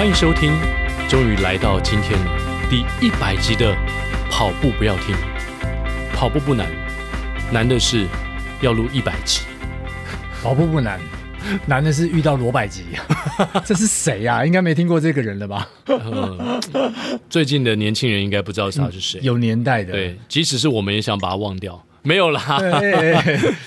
[0.00, 0.50] 欢迎收听，
[1.10, 2.18] 终于来到今天，
[2.70, 3.76] 第一百集的
[4.30, 5.14] 跑步不要停。
[6.14, 6.66] 跑步不难，
[7.52, 8.06] 难的是
[8.62, 9.42] 要录一百集。
[10.42, 10.98] 跑步不难，
[11.66, 12.84] 难的是遇到罗百吉。
[13.62, 14.46] 这是谁呀、啊？
[14.46, 15.68] 应该没听过这个人了吧？
[15.84, 16.58] 呃、
[17.28, 19.20] 最近的年轻人应该不知道他是谁。
[19.22, 21.84] 有年代的，对，即使是我们也想把他忘掉。
[22.02, 22.58] 没有啦，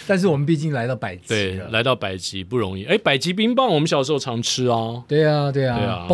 [0.07, 2.83] 但是我们毕竟来到百集，对，来到百集不容易。
[2.85, 6.07] 哎，百吉冰棒我们小时候常吃啊，对啊，对啊，对啊。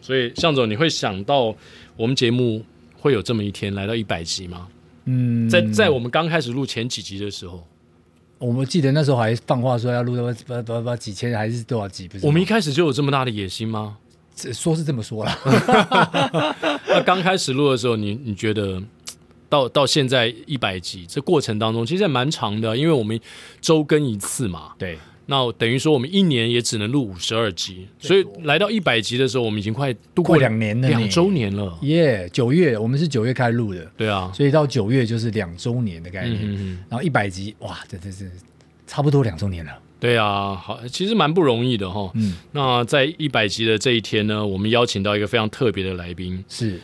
[0.00, 1.54] 所以向总，你会想到
[1.96, 2.64] 我们节目
[3.00, 4.68] 会有这么一天来到一百集吗？
[5.06, 7.66] 嗯，在在我们刚开始录前几集的时候，
[8.38, 12.06] 我们记得那时候还放话说要录到不不不几千还是多少集？
[12.06, 12.24] 不是？
[12.26, 13.96] 我们一开始就有这么大的野心吗？
[14.52, 15.38] 说是这么说了。
[16.88, 18.80] 那刚开始录的时候，你你觉得？
[19.54, 23.18] 到到现在一百集，这过程当中其实也蛮长的，因为我们
[23.60, 24.72] 周更一次嘛。
[24.76, 31.78] 对，那等于说我们一年也只能录五十二集，所以来到一百集的时候，我们已经快度过两年了，两周年了。
[31.82, 36.40] 耶，九月我们是九月开始录的，对啊，所以到九月就是两周年的概念。
[36.42, 38.24] 嗯嗯，然后一百集，哇，这这这
[38.88, 39.70] 差不多两周年了。
[40.00, 42.10] 对啊，好，其实蛮不容易的哈。
[42.14, 46.80] 嗯，那在一百集的这一天呢，我们邀请到一个非常特别的来宾，是。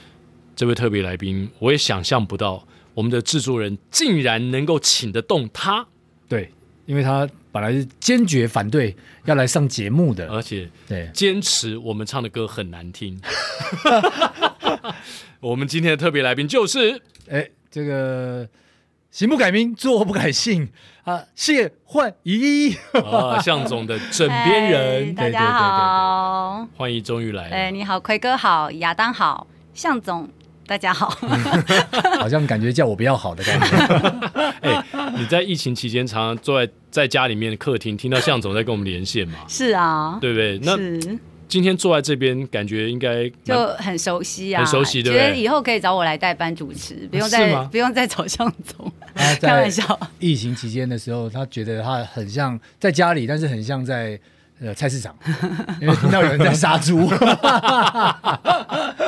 [0.61, 5.87] 这位特别来宾，我也想象不到，我们的制作人竟然能够请得动他。
[6.29, 6.53] 对，
[6.85, 8.95] 因为他本来是坚决反对
[9.25, 13.19] 要来上节目的，而且对坚持我们唱的歌很难听。
[15.41, 18.47] 我们今天的特别来宾就是，哎，这个
[19.11, 20.69] 行不改名，坐不改姓
[21.05, 25.15] 啊，谢焕仪啊，向总的枕边人。
[25.15, 27.57] 大家好，欢迎终于来了。
[27.57, 30.29] 哎，你好，奎哥好，亚当好，向总。
[30.71, 31.09] 大家好，
[32.21, 33.77] 好像感觉叫我比较好的感觉。
[34.63, 34.85] 哎，
[35.19, 39.41] 你在疫情期间常常坐在在家里面的客厅，听到向总在跟我们连线嘛？
[39.49, 40.61] 是啊，对不对？
[40.63, 40.79] 那
[41.49, 45.27] 今天坐在这边，感觉应该就很熟悉啊，很熟悉，对不对？
[45.27, 48.93] 觉得以后可以找我来代班主持，不用再不用再找向总。
[49.41, 54.17] 开玩笑，疫情期间的时候，他觉得他很像在家里，但是很像在。
[54.63, 55.17] 呃，菜市场，
[55.81, 56.99] 因为听到有人在杀猪。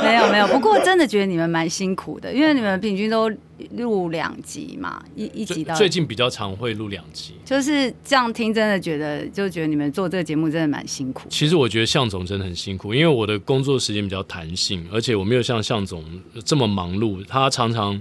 [0.02, 3.30] 没有没有，不过真的觉得你们蛮辛苦的，因为你们平均都
[3.72, 5.74] 录两集嘛，一一集到。
[5.74, 11.28] 最近比较常会录两集，就是这样听，真的觉得就觉得你们做这个节目真的蛮辛苦。
[11.28, 16.02] 其实我觉得向总真的很辛苦，因为我的工作时间比较弹性，而且我没有像向总
[16.46, 17.22] 这么忙碌。
[17.26, 18.00] 他常常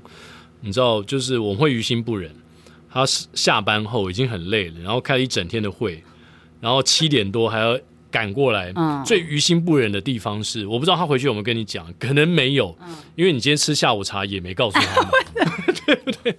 [0.62, 2.32] 你知道，就是我会于心不忍。
[2.90, 6.02] 他下班后已经很累了，然后开了一整天的会。
[6.62, 7.78] 然后七点多还要
[8.10, 15.10] 赶过来，嗯、最于心不忍的地方是，我不知道他回去有没有跟你讲，可能没有，嗯、因为你今天吃下午茶也没告诉他，
[15.86, 16.38] 对不对？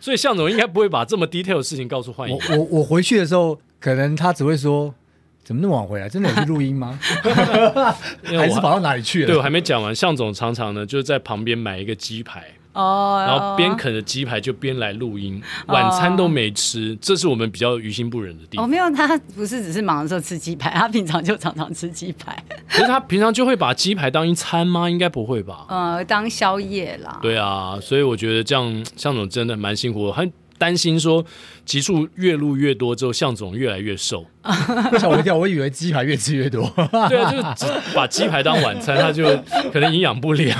[0.00, 2.38] 所以向总应该不会把这么 detail 的事情告诉幻影。
[2.50, 4.94] 我我我回去的时候，可能他只会说，
[5.42, 6.08] 怎么那么晚回来？
[6.08, 6.98] 真的有去录音吗？
[8.24, 9.26] 还是跑到哪里去了？
[9.26, 9.94] 对，我还没讲完。
[9.94, 12.44] 向总常常呢，就是在旁边买一个鸡排。
[12.76, 18.66] 哦，然后边啃着鸡排就边来录音，晚餐都没吃，这是我们比较于心不忍的地方。
[18.66, 22.36] 哦，没有，他不是只是忙的时候吃鸡排，他平常就常常吃鸡排。
[22.68, 24.88] 可是他 平常就会把鸡排当一餐吗？
[24.88, 25.64] 应该不会吧？
[25.68, 27.18] 呃，当宵夜啦。
[27.22, 31.24] 对啊，所以我觉得这样向总真的蛮辛苦的，很担心说
[31.66, 34.24] 集数越录越多之后，向总越来越瘦。
[34.96, 36.62] 吓我一跳，我以为鸡排越吃越多。
[37.10, 39.36] 对啊，就是把鸡排当晚餐，他就
[39.72, 40.56] 可能营养不良。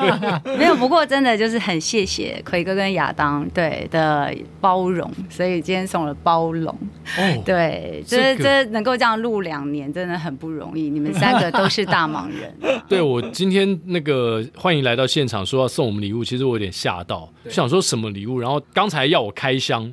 [0.58, 6.74] 没有，不过真的就是很谢谢奎哥跟亚当对的包容，所以今天送了包容。
[7.18, 10.88] 哦，对，这这、这能够这样录两年，真的很不容易。
[10.88, 12.80] 你们三个都是大忙人。
[12.88, 18.40] 对，我今天那个欢迎来到现场，说要送我们礼物，其实我有点吓到，想说什么礼物。
[18.40, 19.92] 然后刚才要我开箱，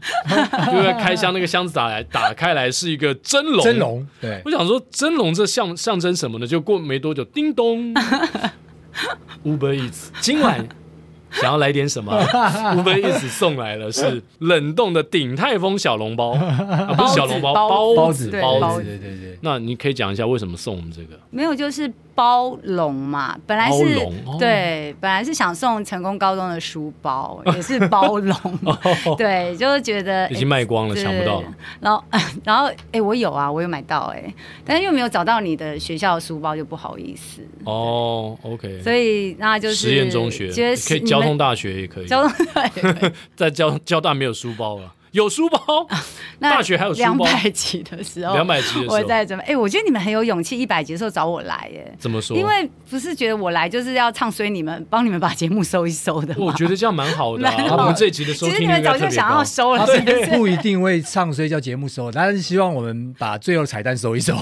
[0.72, 3.14] 就在开箱那个箱子打来打开来是一个。
[3.16, 6.48] 真龙，真龙，对，我想说真龙这象象征什么呢？
[6.48, 7.94] 就过没多久，叮咚，
[9.44, 10.68] Uber Eats 今晚
[11.32, 12.14] 想要来点什么？
[12.24, 19.38] Uber Eats 送来了是冷冻的鼎泰丰小笼包， 啊，不是小笼包，包子，包子，对对对。
[19.42, 21.20] 那你可以讲一下为什么送我们这个？
[21.32, 21.92] 没有，就是。
[22.16, 23.84] 包笼嘛，本来是
[24.38, 28.38] 对，本来是想送成功高中的书包， 也是包笼，
[29.18, 31.44] 对，就是觉得已经卖光了，抢不到。
[31.80, 32.04] 然后，
[32.44, 34.34] 然后，哎，我有啊，我有买到，哎，
[34.64, 37.42] 但是又没有找到你的学校的书包，就不好意思。
[37.66, 38.80] 哦，OK。
[38.82, 40.50] 所以那就是实验中学，
[40.88, 44.94] 可以交通大学也可以，交通大学在交交大没有书包了。
[45.14, 45.60] 有书包，
[46.40, 47.06] 大学还有书包。
[47.06, 49.46] 两百集的时候，两百集的时候，我在准备。
[49.46, 51.96] 哎，我觉得你们很有勇气，一百集的时候找我来，耶。
[52.00, 52.36] 怎么说？
[52.36, 56.34] 因为不是觉得我来就是要唱衰你们，帮你们把节目收一收的。
[56.40, 57.48] 我觉得这样蛮好的。
[57.78, 59.86] 我们这一集的收听早就想要收了，
[60.32, 64.34] 不一定会唱衰叫节目收，但是希望我们把最后彩蛋收一收。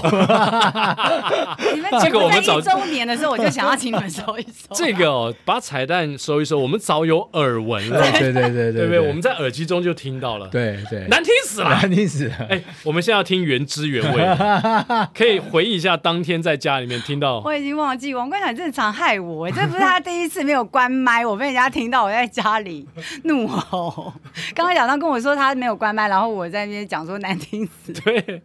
[1.74, 4.72] 你们这个我们早一周年的时候，我就想要请你们收一收。
[4.74, 8.00] 这个哦，把彩蛋收一收，我们早有耳闻了。
[8.12, 9.00] 对对对对，对不对？
[9.00, 10.48] 我们在耳机中就听到了。
[10.48, 12.34] 对对对，难听死了，难听死了。
[12.48, 14.22] 哎，我们现在要听原汁原味，
[15.14, 17.40] 可以回忆一下当天在家里面听到。
[17.44, 22.86] 我已经忘记，王冠强真的常害我，这不是他第一次没有关麦，我被人家听到我在家里
[23.24, 24.12] 怒吼。
[24.54, 27.92] 刚刚小张跟我说他没有关麦，然后我在那边讲说难听死。
[27.92, 28.42] 对。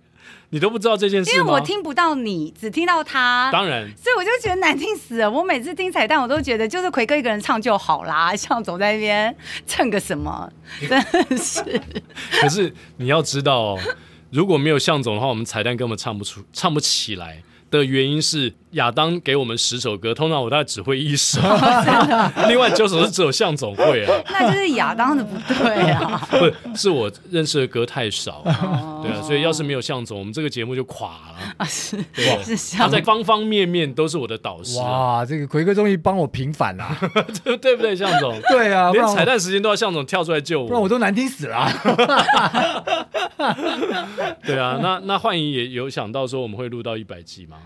[0.49, 1.37] 你都不知道这件事吗？
[1.37, 3.49] 因为我听不到你，只听到他。
[3.51, 5.29] 当然，所以我就觉得难听死了。
[5.29, 9.35] 我每次听彩蛋，我都觉得就是奎哥一个人唱就好啦， 像总在那边
[9.65, 10.49] 蹭个什么，
[10.87, 10.89] 真
[11.27, 11.61] 的是。
[12.41, 13.79] 可是你要知道哦，
[14.31, 17.43] 如果没有向总的话，我们彩蛋根本唱不出，唱不起来。
[17.69, 21.39] 的原因是亚当给我们十首歌，通常我大概只会一首，
[22.49, 24.13] 另外九首是只有向总会啊。
[24.29, 26.27] 那就是亚当的不对啊。
[26.29, 28.41] 不是，是我认识的歌太少，
[29.01, 31.65] 对啊，所以要是没有向总，我们这个节目就垮了啊。
[31.65, 31.97] 是，
[32.77, 34.77] 他在方方面面都是我的导师。
[34.79, 36.97] 哇，这个奎哥终于帮我平反了，
[37.61, 38.37] 对不对，向总？
[38.49, 41.67] 对啊，连彩蛋时间都要向总跳出来救我，不然我都难听死了。
[44.45, 47.57] 对啊，那那幻影也有想到说我们会录到一百集吗？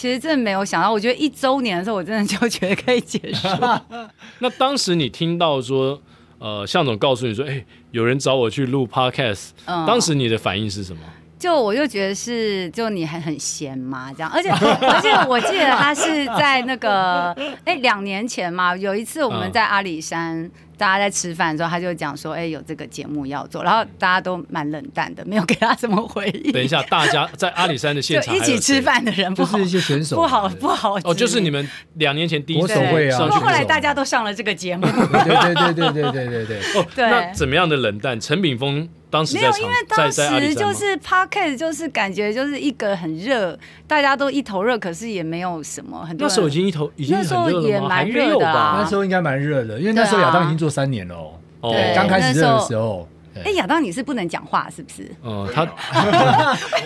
[0.00, 3.46] 其实真的没有想到，我觉得一周年的时候，我真的就觉得可以结束。
[4.40, 6.00] 那当时你听到说，
[6.38, 11.02] 呃，向总告诉你说，哎，有人找我去录 Podcast，嗯，当时你的反应是什么？
[11.38, 14.48] 就我就觉得是，就你还很闲嘛，这样，而且
[14.80, 17.32] 而且我记得他是在那个，
[17.66, 26.50] 哎，两年前嘛，有一次我们在阿里山，嗯、大家在吃饭的时候，他就讲说，哎，有这个节目要做，然后大家都蛮冷淡的，没有给他什么回应。
[26.52, 36.80] 等一下，大家在阿里山的现场一起吃饭的人不好，就是一些选手不好不好哦，就是你们两年前第一次会啊，后来大家都上了这个节目，对对对对对对对对。
[36.80, 38.18] 哦，那怎么样的冷淡？
[38.18, 38.88] 陈炳锋。
[39.10, 46.28] 当时没有，因为当时就是 Podcast 就是感觉就是一个很热，大家都一头热，可是也没有什么很多。
[46.28, 47.90] 那时候已经一头已经很热了吗？
[47.92, 51.16] 那时候也蛮热的啊，那时候应该蛮热的，因为那时候亚当已经做三年了
[51.60, 53.08] 哦，对，刚开始热的时候。
[53.44, 55.10] 哎，亚当，你是不能讲话是不是？
[55.22, 55.64] 哦，他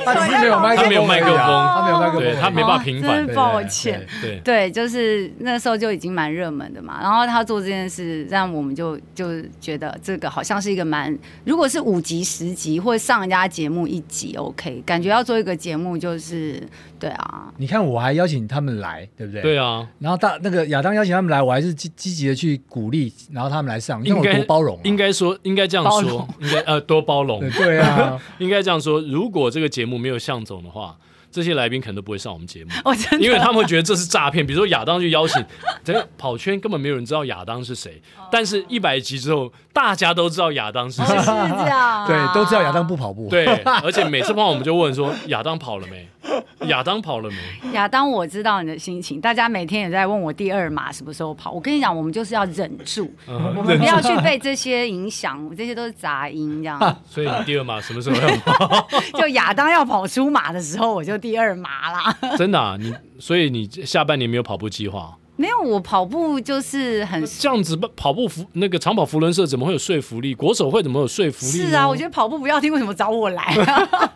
[0.05, 3.27] 他没有麦克风，他没有麦克风，他没有麦克风，他没办法平反。
[3.27, 7.01] 真抱歉，对对，就是那时候就已经蛮热门的嘛。
[7.01, 16.63] 然后他做这件事，让我们就就觉得这个好像是一个蛮，如果是五集、十集，或上人家节目一集，OK，感觉要做一个节目就是。
[16.97, 19.43] 对啊，你看我还邀请他们来，对不对？
[19.43, 29.01] 对啊，然后大那个亚当邀请他们来，我还是积积极的去鼓励，然后他们来上，因为我多包容，应该说应该这样说，应该呃多包容，对啊， 应该这样说。
[29.01, 30.97] 如果这个节目没有向总的话。
[31.35, 32.71] 这些来宾可能都不会上我们节目，
[33.19, 34.47] 因为他们会觉得这是诈骗。
[34.47, 35.45] 比如说亚当就邀请，
[35.83, 38.01] 这个跑圈根本没有人知道亚当是谁，
[38.31, 43.47] 但是一百集之后，大家都知道亚当是谁，是这样，对，都知道亚当不跑步，对，
[43.83, 46.09] 而且每次碰到我们就问说亚当跑了没？
[46.69, 47.73] 亚当跑了没？
[47.73, 51.51] 亚当，我知道你的心情，大家每天也在问我第二马什么时候跑。
[51.51, 56.79] 我跟你讲，我们就是要忍住，我们不要去被这些影响， 这些都是杂音，这样。
[57.09, 58.89] 所以你第二马什么时候要跑？
[59.15, 61.15] 就亚当要跑出马的时候，我就。
[61.25, 62.77] 第二马啦，真的啊？
[62.79, 65.17] 你所以你下半年没有跑步计划？
[65.37, 67.77] 没有，我跑步就是很这样子。
[67.97, 70.33] 跑步服那个长跑服伦社怎么会有说服力？
[70.35, 71.53] 国手会怎么有说服力？
[71.53, 74.13] 是啊，我觉得跑步不要听，为什么找我来啊？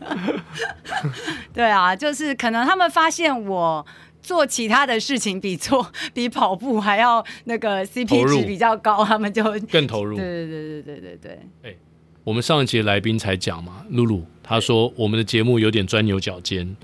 [1.52, 3.84] 对啊，就是可能他们发现我
[4.22, 10.16] 做其他的事情比做 比跑步还要那个 CP 值比较高，他们就更投入。
[10.16, 11.18] 对对对对对对
[11.62, 11.70] 对。
[11.70, 11.76] 哎，
[12.22, 16.76] 我们上一节来宾才讲嘛，露露她说我们的节目有点钻牛角尖。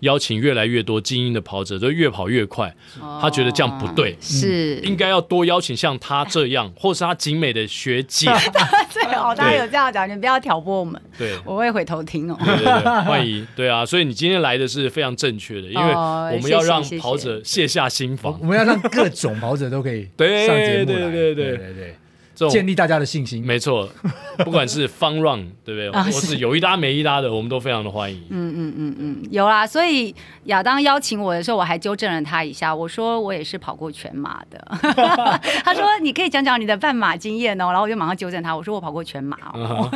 [0.00, 2.74] 邀请越来越多精英的跑者，就越跑越快。
[3.20, 8.30] 他觉得这样不对，是应该要多邀请像他这样，或是他景美的学姐。
[8.90, 11.00] 最好大家有这样讲，你不要挑拨我们。
[11.16, 12.36] 对，我会回头听哦。
[12.44, 13.46] 对对对，欢迎。
[13.54, 21.10] 对啊，所以你今天来的是非常正确的，因为我们要让跑者卸下心防，我们要让各种跑者都可以上节目来。
[21.10, 21.96] 对对对对
[22.48, 22.50] 对。
[22.50, 23.88] 建立大家的信心，没错，
[24.44, 28.20] 不管是 fun run 对不对，或是有一搭没一搭的，我们都非常的欢迎。
[28.30, 29.66] 嗯嗯嗯嗯，有啦。
[29.66, 34.58] 所以亚当邀请我的时候，我还纠正了他一下，我说我也是跑过全马的。
[35.64, 39.90] 他说你可以讲讲你的半马经验哦，然后我就马上纠正他，我说我跑过全马哦，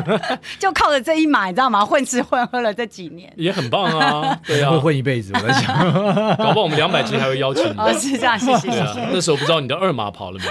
[0.58, 1.84] 就靠着这一马，你知道吗？
[1.84, 4.38] 混吃混喝了这几年，也很棒啊。
[4.46, 5.76] 对啊，会混一辈子，我在想，
[6.36, 7.74] 搞不好我们两百集还会邀请你。
[7.78, 9.08] 哦，是这样，谢谢谢谢。
[9.12, 10.46] 那时候不知道你的二马跑了没？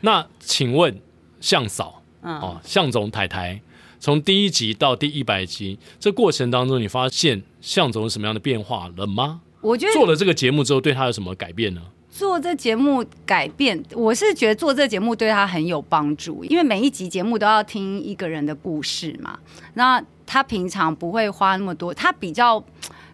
[0.00, 1.00] 那请问
[1.40, 3.60] 向嫂，嗯哦，向总太太，
[4.00, 9.40] 从第一集到第一百集，这过程当中，你发现向总有什么样的变化了吗？
[9.60, 11.82] 我觉得做了这个节目之后，对他有什么改变呢？
[12.10, 19.38] 做这节目改变，我是觉得做这节目对他很有帮助，因为每一集节目都要听一个人的故事嘛。
[19.74, 22.62] 那他平常不会花那么多，他比较，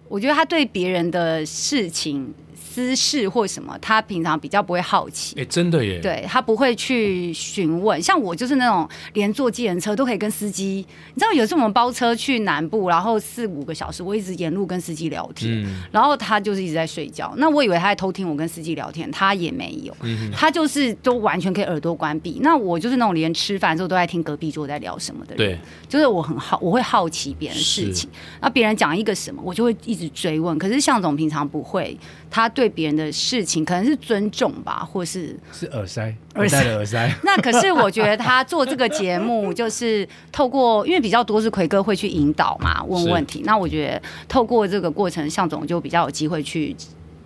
[0.09, 2.35] 我觉得他对别人的事情。
[2.68, 5.34] 私事或什么，他平常比较不会好奇。
[5.37, 5.98] 哎、欸，真的耶！
[6.00, 8.00] 对，他不会去询问。
[8.02, 17.32] 像我就是那种连坐计程车都可以跟司机，你知道有时候我们包车去南部，然后四五个小时，我一直沿路跟司机聊天，嗯、然后他就是一直在睡觉。
[17.38, 22.38] 那我以为他在偷听我跟司机聊天，他也没有，嗯、他就是都完全可以耳朵关闭。
[22.42, 25.58] 那我就是那种连吃饭的时候都在听隔壁桌在聊什么的人，对，
[25.88, 28.08] 就是我很好，我会好奇别人的事情。
[28.40, 30.58] 那别人讲一个什么，我就会一直追问。
[30.58, 31.96] 可是向总平常不会，
[32.30, 32.69] 他对。
[32.79, 37.12] 别人的事情可能是尊重吧，或是是耳塞，耳塞的耳塞。
[37.25, 43.43] 那可是我觉得他做这个节目，就是透过，因为比较多是奎哥会去引导嘛，问问题。
[43.45, 46.77] 那我觉得透过这个过程，向总就比较有机会去。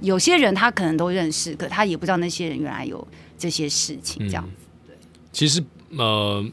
[0.01, 4.51] 有些人他可能都认识，可他也不知道那些人原来有这些事情，这样子。
[4.55, 4.97] 嗯、对，
[5.33, 5.63] 其实
[5.97, 6.45] 呃，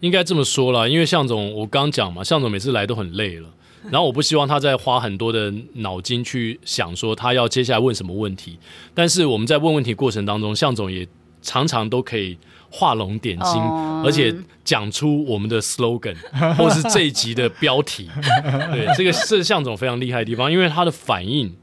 [0.00, 3.48] 应该这么说啦，因为向总我刚讲嘛，向总每次来都很累了。
[3.92, 8.58] 然后我不希望他再花很多的脑筋去想说他要接下来问什么问题，
[8.94, 11.06] 但是我们在问问题过程当中，向总也
[11.42, 12.36] 常常都可以
[12.70, 16.16] 画龙点睛，哦、而且讲出我们的 slogan
[16.58, 18.10] 或是这一集的标题。
[18.72, 21.54] 对，这个是向总非常厉害的地方，因为他的反应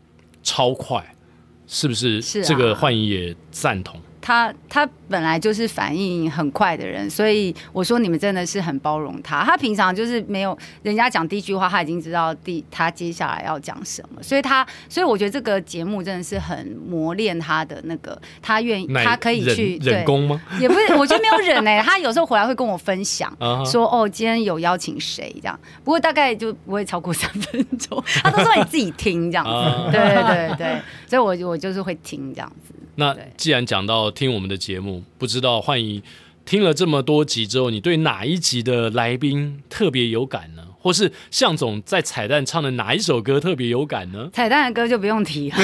[0.42, 1.15] 超快，
[1.68, 2.22] 是不是？
[2.44, 4.00] 这个幻影也赞同。
[4.25, 9.44] 他他本来就是反应很快的人，所以我说你们真的是很包容他。
[9.44, 20.42] 他平常就是没有人家讲第一句话，他已经知道第他接下来要讲什么，所以他所以我觉得这个节目真的是很磨练他的那个，他愿意他可以去忍，忍功吗？
[20.58, 23.30] 也不是，我觉得没有忍哎、欸，他有时候回来会跟我分享，
[23.65, 32.74] 说哦今天有邀请谁这样，不过大概就不会超过三分钟，他都说你自己听这样子，对对对对，所以我我就是会听这样子。
[32.95, 36.01] 那既然讲到听我们的节目，不知道幻怡
[36.45, 40.67] 听了这么多集之后，你对哪一集的来宾特别有感呢？
[40.83, 44.29] 或是向总在彩蛋唱的哪一首歌特别有感呢？
[44.33, 45.57] 彩蛋的歌就不用提了。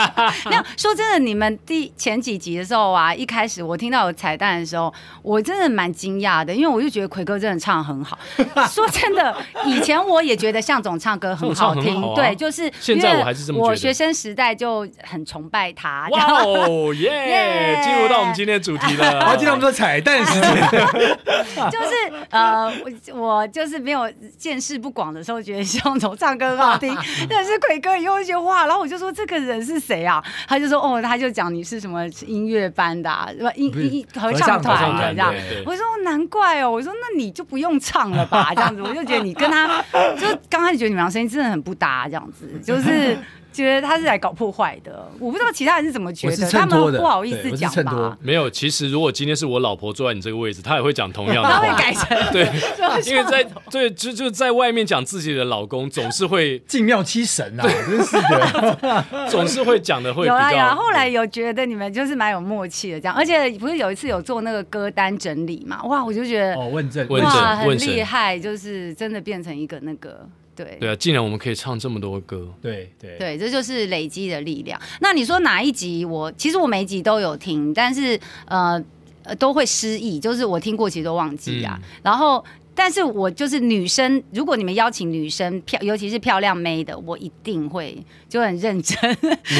[0.50, 4.92] 那说真的，你们第前几集的时候啊，一开始我听到有彩蛋的时候，
[5.22, 8.18] 我真的蛮惊讶的，因为我就觉得奎哥真的唱很好。
[8.68, 13.70] 说真的，以前我也觉得向总唱歌很好听， 好啊、对，就是现在我还是这么觉得。
[13.70, 16.06] 我学生时代就很崇拜他。
[16.10, 17.80] 哇哦耶！
[17.82, 19.24] 进入到我们今天的主题了。
[19.24, 20.60] 好，今天我们说彩蛋时间。
[21.70, 22.70] 就是呃，
[23.14, 24.65] 我我就是没有见识。
[24.66, 26.92] 事不广的时候，觉得象总唱歌很好听，
[27.30, 30.22] 但是奎哥以后一些话，然后我就说这个人是谁啊？
[30.48, 35.32] 他就说哦，他就讲你是什么音乐班的、啊，音音合唱团的这样。
[35.64, 38.82] 我说难怪哦，我说那你就不用唱了吧，这样子。
[38.82, 39.80] 我就觉得你跟他，
[40.18, 43.16] 就刚开始觉得你们俩声音真的很不搭，这样子，就是。
[43.56, 48.16] 觉得他是来搞破坏的，我不知道其他人是怎么觉得，他们不好意思讲吧？
[48.20, 51.74] 没有，其实如果今天是我老婆坐在你这个位置，她也会讲同样的 话。
[51.76, 52.46] 改成对，
[53.06, 60.26] 因为在对就就在外面讲自己的老公，总是会精妙七神啊，真是的， 总是会讲的会。
[60.26, 65.82] 有啊有啊，后来有觉得你们就是蛮有默契的这样，而且不是有一次有做那个歌单整理嘛？
[65.84, 70.26] 哇，我就觉得哦问政哇很厉害，就是真的变成一个那个。
[70.56, 74.80] 对对啊，竟然我们可以唱这么多歌，对对对，这就是累积的力量。
[75.00, 76.32] 那你说哪一集我？
[76.32, 78.82] 其实我每一集都有听，但是呃
[79.22, 81.78] 呃都会失忆，就是我听过其实都忘记啊。
[81.80, 82.44] 嗯、然后。
[82.78, 87.96] 但是我就是女生，如果你们邀请女生漂，尤其是漂亮妹的，我一定会
[88.28, 89.16] 就很认真。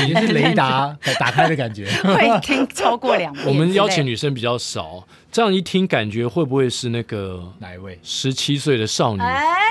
[0.07, 3.47] 你是雷达 打开的感觉，会听超过两遍。
[3.47, 5.03] 我们邀请女生比较少，
[5.37, 9.23] 这样一听感觉会不会是那个哪一位十七岁的少女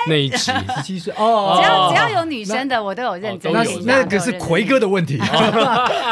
[0.06, 0.36] 那一集？
[0.76, 3.52] 十七岁哦，只要只要有女生的，我都有认真。
[3.52, 5.18] 那那个是奎哥的问题。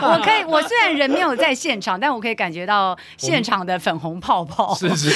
[0.03, 4.75] 我可以，我虽然人没有在现场，但我可以感觉到现场的粉红泡泡。
[4.75, 5.15] 是是，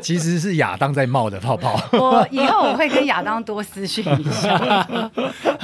[0.00, 1.40] 其实是亚当在冒的。
[1.40, 4.88] 泡泡，我以后我会跟亚当多私讯一下。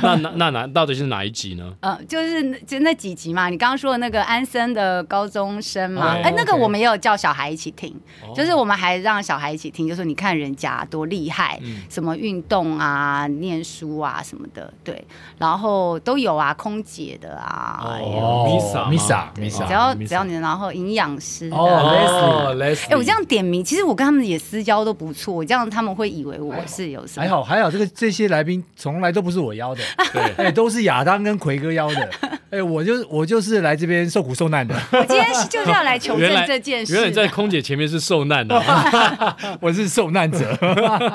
[0.03, 1.73] 那那那哪到底是哪一集呢？
[1.79, 3.49] 呃，就是就那几集嘛。
[3.49, 7.92] 你刚刚说的那个安森的高中生嘛，哎，那个我们也有叫小孩一起听，
[8.37, 11.59] 就是我们还让小孩一起听，就说你看人家多厉害，
[11.89, 15.05] 什么运动啊、念书啊什么的，对，
[15.39, 25.63] 然后都有啊，空姐的啊，哦，Misa，Misa，Misa，只要只要你，然后营养师的哦，Leslie，哎，我这样点名，其实我跟他们也私交都不错，这样。
[25.73, 27.23] 他们会以为我是有什么？
[27.23, 29.81] 还好还好，这个这些来宾从来都不是我邀的，
[30.13, 32.11] 对，哎，都是亚当跟奎哥邀的。
[32.51, 34.75] 哎，我就我就是来这边受苦受难的。
[34.93, 36.93] 我今天就是要来求证这件事。
[36.93, 38.57] 原来在空姐前面是受难的，
[39.61, 40.57] 我是受难者。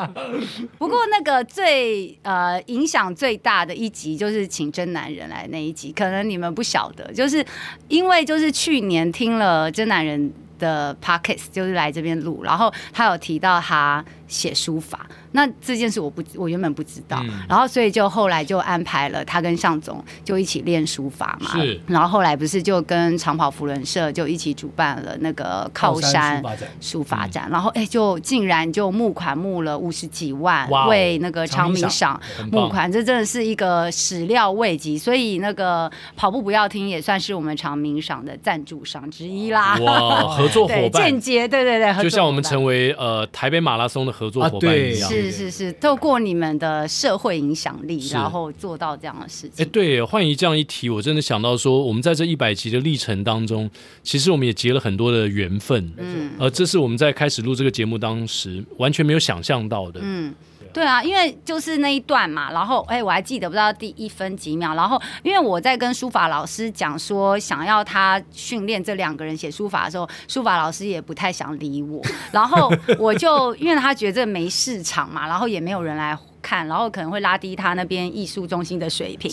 [0.77, 7.45] 不过那个最呃影响最大的一集就是请真男人来那一集，可能你们不晓得，就是
[7.87, 15.07] 因为就是去年听了真男人的 Podcast，就是来这边录，然后他有提到他写书法。
[15.37, 21.51] 那这件事我不，我原本不知道，嗯、然后所以就后来就安排了他跟向总就一起练书法嘛。
[21.51, 21.79] 是。
[21.85, 26.43] 然后后来不是就跟长跑福伦社就一起主办了那个靠山
[26.81, 32.19] 书法展，然后哎就竟然就募款募了五十几万，为那个长鸣赏
[32.51, 34.97] 募款，这真的是一个始料未及。
[34.97, 39.77] 所以那个跑步不要听也算是我们长鸣赏的赞助商之一啦。
[39.81, 45.26] 哇，合作伙伴， 间接对对对，就像我们成为呃台北马拉松的合作伙伴一样。
[45.31, 49.65] 是是是，透过你们的社会影响力，然后做到这样的事情。
[49.65, 53.69] 哎，对，换一这样一提，我真的想到说，我们在这一百集的历程当中，
[54.03, 55.91] 其实我们也结了很多的缘分。
[55.97, 59.99] 嗯，呃，这是我们在开始录这个节目当时完全没有想象到的。
[60.03, 60.33] 嗯。
[60.77, 71.99] 对啊，因为就是那一段嘛，然后哎，我还记得不知道第一分几秒，然后因为我在跟书法老师讲说想要他训练这两个人写书法的时候，书法老师也不太想理我，
[72.31, 76.15] 然后我就因为他觉得这没市场嘛，然后也没有人来。
[76.39, 79.29] 看，然后可能会拉低他那边艺术中心的水平。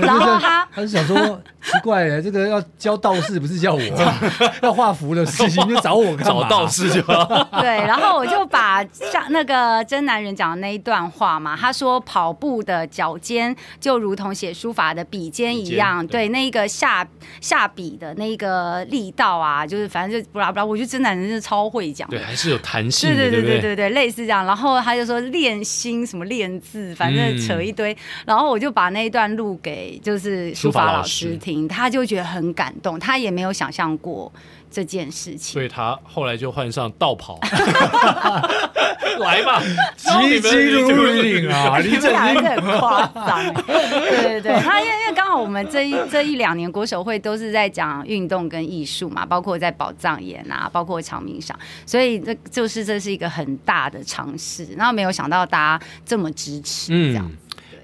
[0.00, 1.14] 然后他他是想说，
[1.60, 3.80] 奇怪了，这个要教道士不是叫我，
[4.62, 7.24] 要画符的事情就找我，找道士就好。
[7.60, 17.06] 对，然后我就把像那个真男人讲的那一段话嘛，他说跑步的脚尖就如同写书法的笔尖一样，对，对那个下
[17.40, 24.46] 下笔的那个力道啊，就是反正就不拉不拉，我觉得真男人是超会讲，对，还是有弹性，对对对对对对，类似这样。
[24.46, 26.54] 然后他就说练心什么练。
[26.64, 34.32] 字反正扯一堆，嗯、然后我就把那一段录给就是书法老师听，他就觉得很感动，他也没有想象过
[34.74, 37.38] 这件事情，所以他后来就换上道袍，
[39.20, 39.62] 来吧，
[39.96, 40.48] 急急
[40.80, 41.78] 如律令啊！
[41.78, 57.36] 你这还是很夸张， 对对对，他因为因为刚好我们这一这一两年国手会都是在讲运动跟艺术嘛，包括在宝藏岩啊，包括长明赏，所以这就是这是一个很大的尝试，然后没有想到大家这么支持，这样子。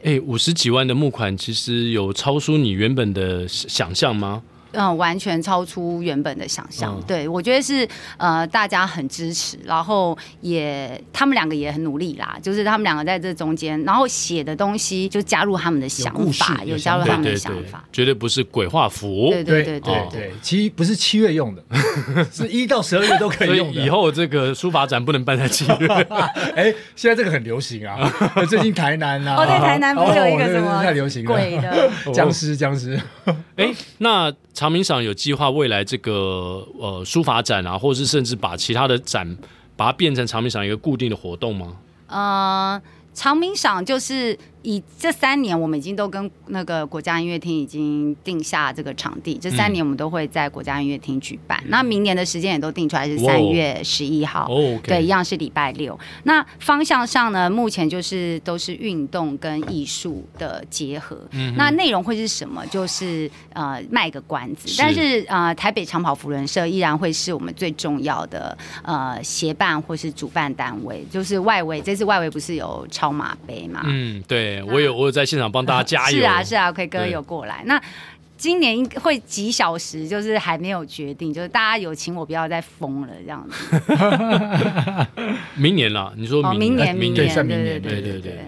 [0.03, 4.43] 哎、嗯，五十几万的募款，其实有超出你原本的想象吗？
[4.73, 6.95] 嗯，完全超出原本的想象。
[6.97, 12.39] 嗯、对，我觉得是呃，大家很支持，然后也他们两个也很努力啦。
[12.43, 19.29] 就是他们两个在这中间，然后写的东西就加入他们的想法，有，有加入他们的想法，绝对不是鬼画符。
[19.31, 21.63] 对对对对对，其实不是七月用的，
[22.31, 23.81] 是一到十二月都可以用的。
[23.81, 25.89] 以，以后这个书法展不能办在七月。
[26.55, 28.11] 哎，现在这个很流行啊，
[28.49, 33.01] 最近台南啊，哦在，台南不是有一个什么太流行了鬼的僵尸僵尸。
[33.57, 34.33] 哎，那。
[34.53, 39.37] 长明赏有计划未来这个呃书法展啊，或是甚至把其他的展
[39.77, 41.77] 把它变成长明赏一个固定的活动吗？
[42.09, 42.83] 呃，
[43.15, 44.39] 长明赏就是。
[44.63, 49.39] 以这三年，我们已经都跟那个国家音乐厅已经定下这个场地。
[49.41, 51.59] 这三年我们都会在国家音乐厅举办。
[51.65, 55.99] 嗯、那明年的时间也都定出来是三月十一号，哦 okay、对，一样是礼拜六。
[56.25, 61.17] 那方向上呢，目前就是都是运动跟艺术的结合。
[61.31, 62.67] 嗯、那内容会是什么？
[62.67, 71.05] 就是呃卖个关子，是但是呃台北长跑扶轮社依然会是我们最重要的呃协办或是主办单位。
[71.11, 73.83] 就是外围这次外围不是有超马杯嘛？
[73.87, 74.50] 嗯，对。
[74.67, 76.19] 我有，我有在现场帮大家加油。
[76.19, 77.63] 是啊，是啊，奎哥有过来。
[77.67, 77.81] 那
[78.37, 83.57] 今年会几小时，就是还没有决定，就是大家有请我不要再疯了这样子。
[85.57, 86.97] 明年啦，你说明年？
[86.97, 88.39] 明年，对明年，对对对。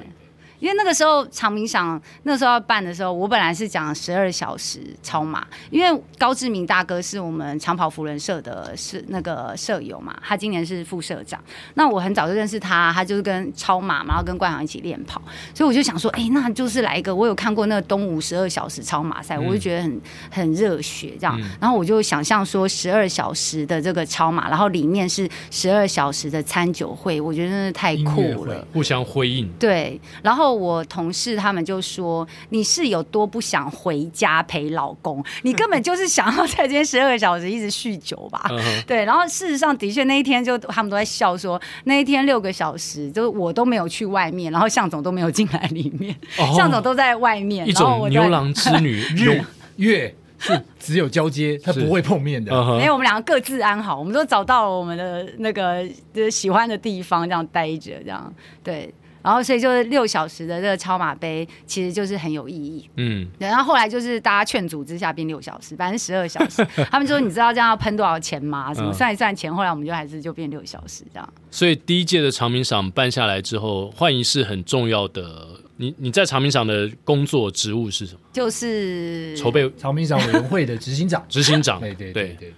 [0.63, 11.43] 因为那个时候长明想那时候要办的时候，我本来是讲十二小时超马，因为高志明大哥是我们长跑福人社的是那个社友嘛，他今年是副社长。
[11.75, 15.21] 那我很早就认识他，他就是跟超马嘛，然后跟冠航一起练跑，
[15.53, 21.37] 所以我就想说，哎，那就是来一个，我有看过那个东吴十二小时超马赛，我就觉得很很热血这样。
[21.61, 29.51] 然后我就想象说十二小时的这个超马，然后里面是十二小时的餐酒会，我觉得真的太酷了，互相辉映。
[29.59, 30.52] 对，然后。
[30.55, 35.25] 我同事他们就说：“你是有多不想回家陪老公？
[35.43, 38.51] 你根本就是想要在这边十二个小时一直酗酒吧？”
[38.87, 39.05] 对。
[39.05, 46.15] 然后事实上，的确那一天就他们都在笑说，那一天六个小时，就是我都没有去外面，然后向总都没有进来里面，
[46.57, 47.67] 向总都在外面。
[47.67, 49.41] 一种牛郎织女日
[49.77, 52.53] 月是只有交接，他不会碰面的。
[52.77, 55.83] 没有，我们两个各自安好，我们都找到了我们的那个
[56.31, 58.93] 喜欢的地方，这样待着，这样对。
[59.23, 62.89] 然后所以就是六小时的这个超马杯，其实就是很有意义。
[62.97, 66.67] 嗯，然后后来就是大家劝阻之下变六小时，反正十二小时。
[66.91, 68.75] 他们说你知道这样要喷多少钱吗？
[68.75, 71.33] 什么算一算钱，后来我们就还是就变六小时这样。
[71.51, 75.49] 所以第一届的长明赏办下来之后，幻影是很重要的。
[75.77, 78.21] 你你在长明赏的工作职务是什么？
[78.33, 81.25] 就是筹备长明赏委员会的执行长。
[81.29, 82.55] 执行长，对对对对对。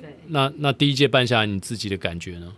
[0.00, 2.52] 对，那那第一届办下来，你自己的感觉呢？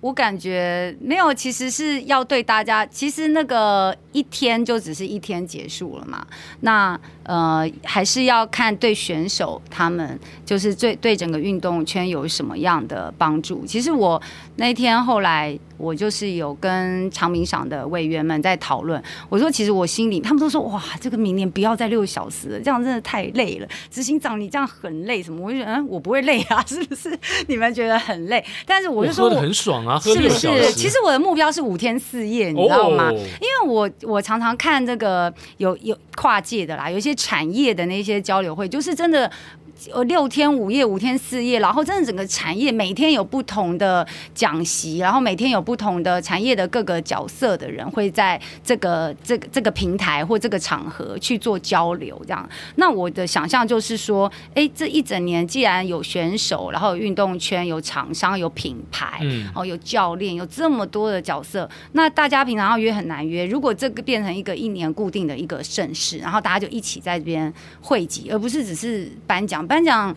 [0.00, 6.26] 我感觉没有，其实是要对大家，其实那个一天就只是一天结束了嘛。
[6.60, 13.66] 那呃，还是要看对选手他们，就是对对整个运动圈有什么样的帮助。
[13.66, 14.20] 其实我
[14.56, 15.58] 那天后来。
[15.80, 23.66] 我就是有跟长明赏的委员们在讨论，我说其实我心里，他们都说哇，这个明年不要再六小时了，这样真的太累了。
[23.90, 25.46] 执行长你这样很累什么？
[25.46, 27.18] 我就觉得嗯，我不会累啊，是不是？
[27.46, 28.44] 你们觉得很累？
[28.66, 30.72] 但是我就说 很爽啊，是不是？
[30.72, 33.08] 其实我的目标是五天四夜，你知道吗？
[33.10, 39.30] 哦、因为我我常常看这个有有跨界的啦，有一些产业的那些交流会，就是真的。
[39.92, 52.46] 呃，六天五夜，五天四夜，然后真的整个产业每天有不同的讲席，然后每天有不同的产业的各个角色的人会在这个这个这个平台或这个场合去做交流，这样。
[52.74, 63.46] 那我的想象就是说，哎，这一整年既然有选手，然后有运动圈有厂商有品牌，嗯，哦，有教练，有这么多的角色，那大家平常要约很难约。
[63.46, 69.66] 如果这个变成一个一年固定的一个盛事，然后大家就一起在这边汇集，而不是只是颁奖。
[69.70, 70.12] 颁奖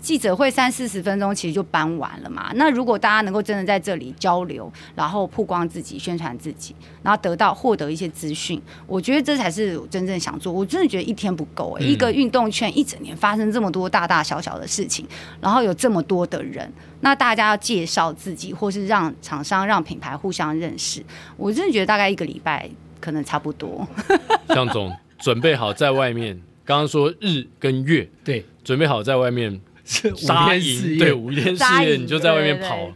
[0.00, 2.52] 记者会三四十分钟，其实就颁完了嘛。
[2.54, 10.52] 那如果大家能够真的在这里交流，然后曝光自己、宣传自己，然后得到获得一些资讯，我觉得这才是我真正想做。
[10.52, 15.04] 我真的觉得一天不够、欸，一个运动圈一整年发生这么多大大小小的事情，
[15.40, 21.04] 然后有这么多的人，那大家要介绍自己，或是让厂商、让品牌互相认识，
[21.36, 23.84] 我真的觉得大概一个礼拜可能差不多。
[24.54, 26.40] 向总准备好在外面。
[26.64, 32.88] 刚刚说日跟月，对，准备好在外面五天四夜，对，五天四夜你就在外面跑。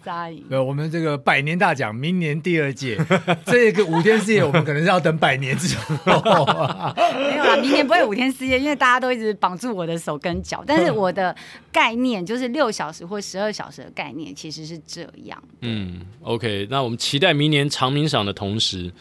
[0.49, 2.97] 对，我们这个百年大奖，明年第二届，
[3.45, 6.15] 这个五天四夜我们可能是要等百年之后。
[7.19, 10.63] 没有啦，明年不会五天四夜，因为大家都一直绑住我的手跟脚。
[10.65, 11.35] 但是我的
[11.73, 15.43] 概念就是六小时或十二小时的概念，其实是这样。
[15.63, 18.93] 嗯，OK，那我们期待明年长鸣赏的同时，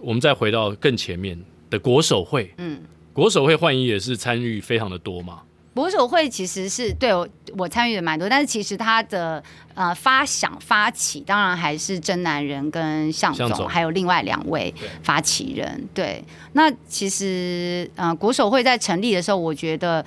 [0.00, 2.52] 我们再回到更前面的国手会。
[2.58, 2.82] 嗯。
[3.14, 5.40] 国手会换仪也是参与非常的多嘛？
[5.74, 9.42] 国手会其实是对我我参与的蛮多，但是其实他的
[9.74, 15.86] 呃发想发起当然还是真男人跟向总，向总还有另外两位发起人。
[15.92, 20.04] 对，对那其实呃国手会在成立的时候，我觉得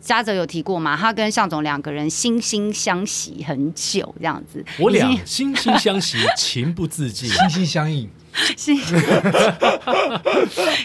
[0.00, 8.10] 嘉泽有提过嘛，他跟向总两个人惺惺相惜很久这样子，我俩惺惺相惜， 情不自禁，心心相印。
[8.56, 8.76] 心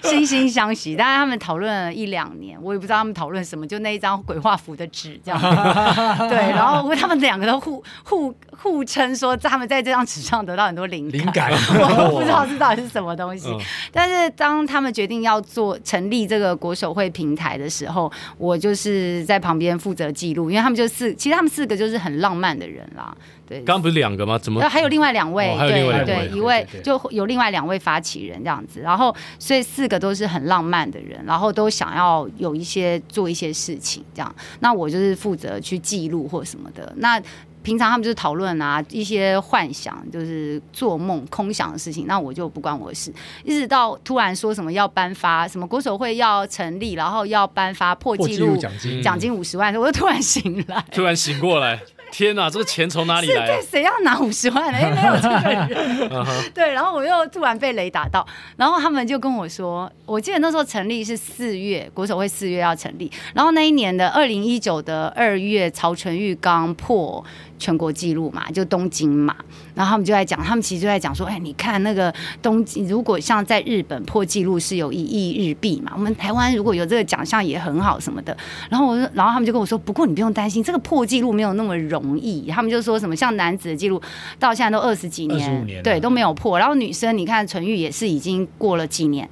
[0.04, 5.40] 惺惺相惜，但是他们讨论了一两年，我也不知道他们讨论什么，就那一张鬼画符的纸这样。
[6.30, 13.50] 对，然后他们两个都互互互称说，他们在这张纸上得到很多灵灵感，我不知道这到底是什么东西。
[13.92, 23.16] 但是当他们决定要做成立这个国手会平台的时候，我就是在旁边负责记录，因为他们就四，其实他们四个就是很浪漫的人啦。
[23.50, 24.38] 对，刚刚不是两个吗？
[24.38, 24.62] 怎么？
[24.70, 34.36] 还有另外两位，哦、对对，对，一位就有另外两位发起人这样子，然后所以四个都是很浪漫的人，然后都想要有一些做一些事情这样。
[34.60, 36.94] 那我就是负责去记录或什么的。
[36.98, 37.20] 那
[37.62, 43.12] 平常他们就是讨论啊一些幻想，就是做梦空想的事情，那我就不关我的事。
[43.44, 51.80] 一直到突然说什么要颁发什么国手会要成立，然后要颁发破纪录奖金奖金五十万，我就突然醒来，突然醒过来。
[52.12, 53.48] 天哪，这个钱从哪里来？
[53.48, 54.80] 对，谁要拿五十万呢？
[54.82, 56.10] 因为没有这个人。
[56.10, 56.52] Uh.
[56.54, 58.26] 对，然后我又突然被雷打到，
[58.58, 67.24] 然后他们就跟我说，我记得那时候成立是四月，国手会四月要成立，然后那一年的二零一九的二月，曹纯玉刚破。
[67.60, 69.36] 全国纪录嘛，就东京嘛，
[69.76, 78.36] 然后他们就在讲，他们其实就在讲说，哎，你看那个东京，如果像在日本破纪录是有一亿日币嘛，我们台湾如果有这个奖项也很好什么的。
[78.70, 82.50] 然后我说，然后他们就跟我说，不过你不用担心，这个破纪录没有那么容易。
[82.50, 84.02] 他们就说什么，像男子的纪录
[84.40, 86.58] 到现在都二十几年，年对，都没有破。
[86.58, 89.30] 然后女生，你看纯玉也是已经过了几年，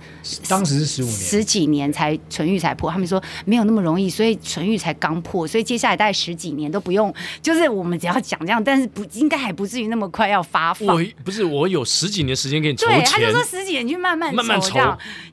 [0.49, 2.91] 当时是十五年，十几年才纯玉才破。
[2.91, 8.16] 他们说没有那么容易，所以纯玉才刚破，所以接下来大概十几年都不用，就是我们只要。
[8.19, 10.87] 讲这样，但是不应该还不至于那么快要发放。
[10.87, 12.99] 我不是我有十几年时间给你筹钱。
[12.99, 14.75] 对，他就说十几年去慢慢慢慢筹。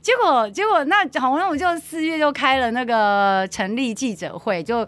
[0.02, 4.86] 结果结果那好，那我就四月就开了那个成立记者会，就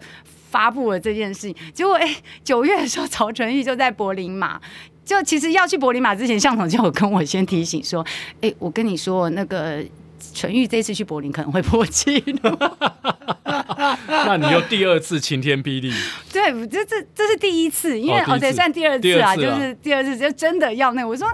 [0.49, 1.55] 发布了这件事情。
[1.73, 4.59] 结果哎，九月的时候，曹纯玉就在柏林马。
[5.05, 8.05] 就其实要去柏林马之前，向总就有跟我先提醒说，
[8.41, 9.83] 哎，我跟你说那个。
[10.33, 12.57] 纯玉这次去柏林可能会破纪录，
[14.07, 15.91] 那你又第二次晴天霹雳？
[16.31, 21.07] 对，这这这是第一次，因为哦对，算第二次啊，就是第二次就真的要那个。
[21.07, 21.27] 我说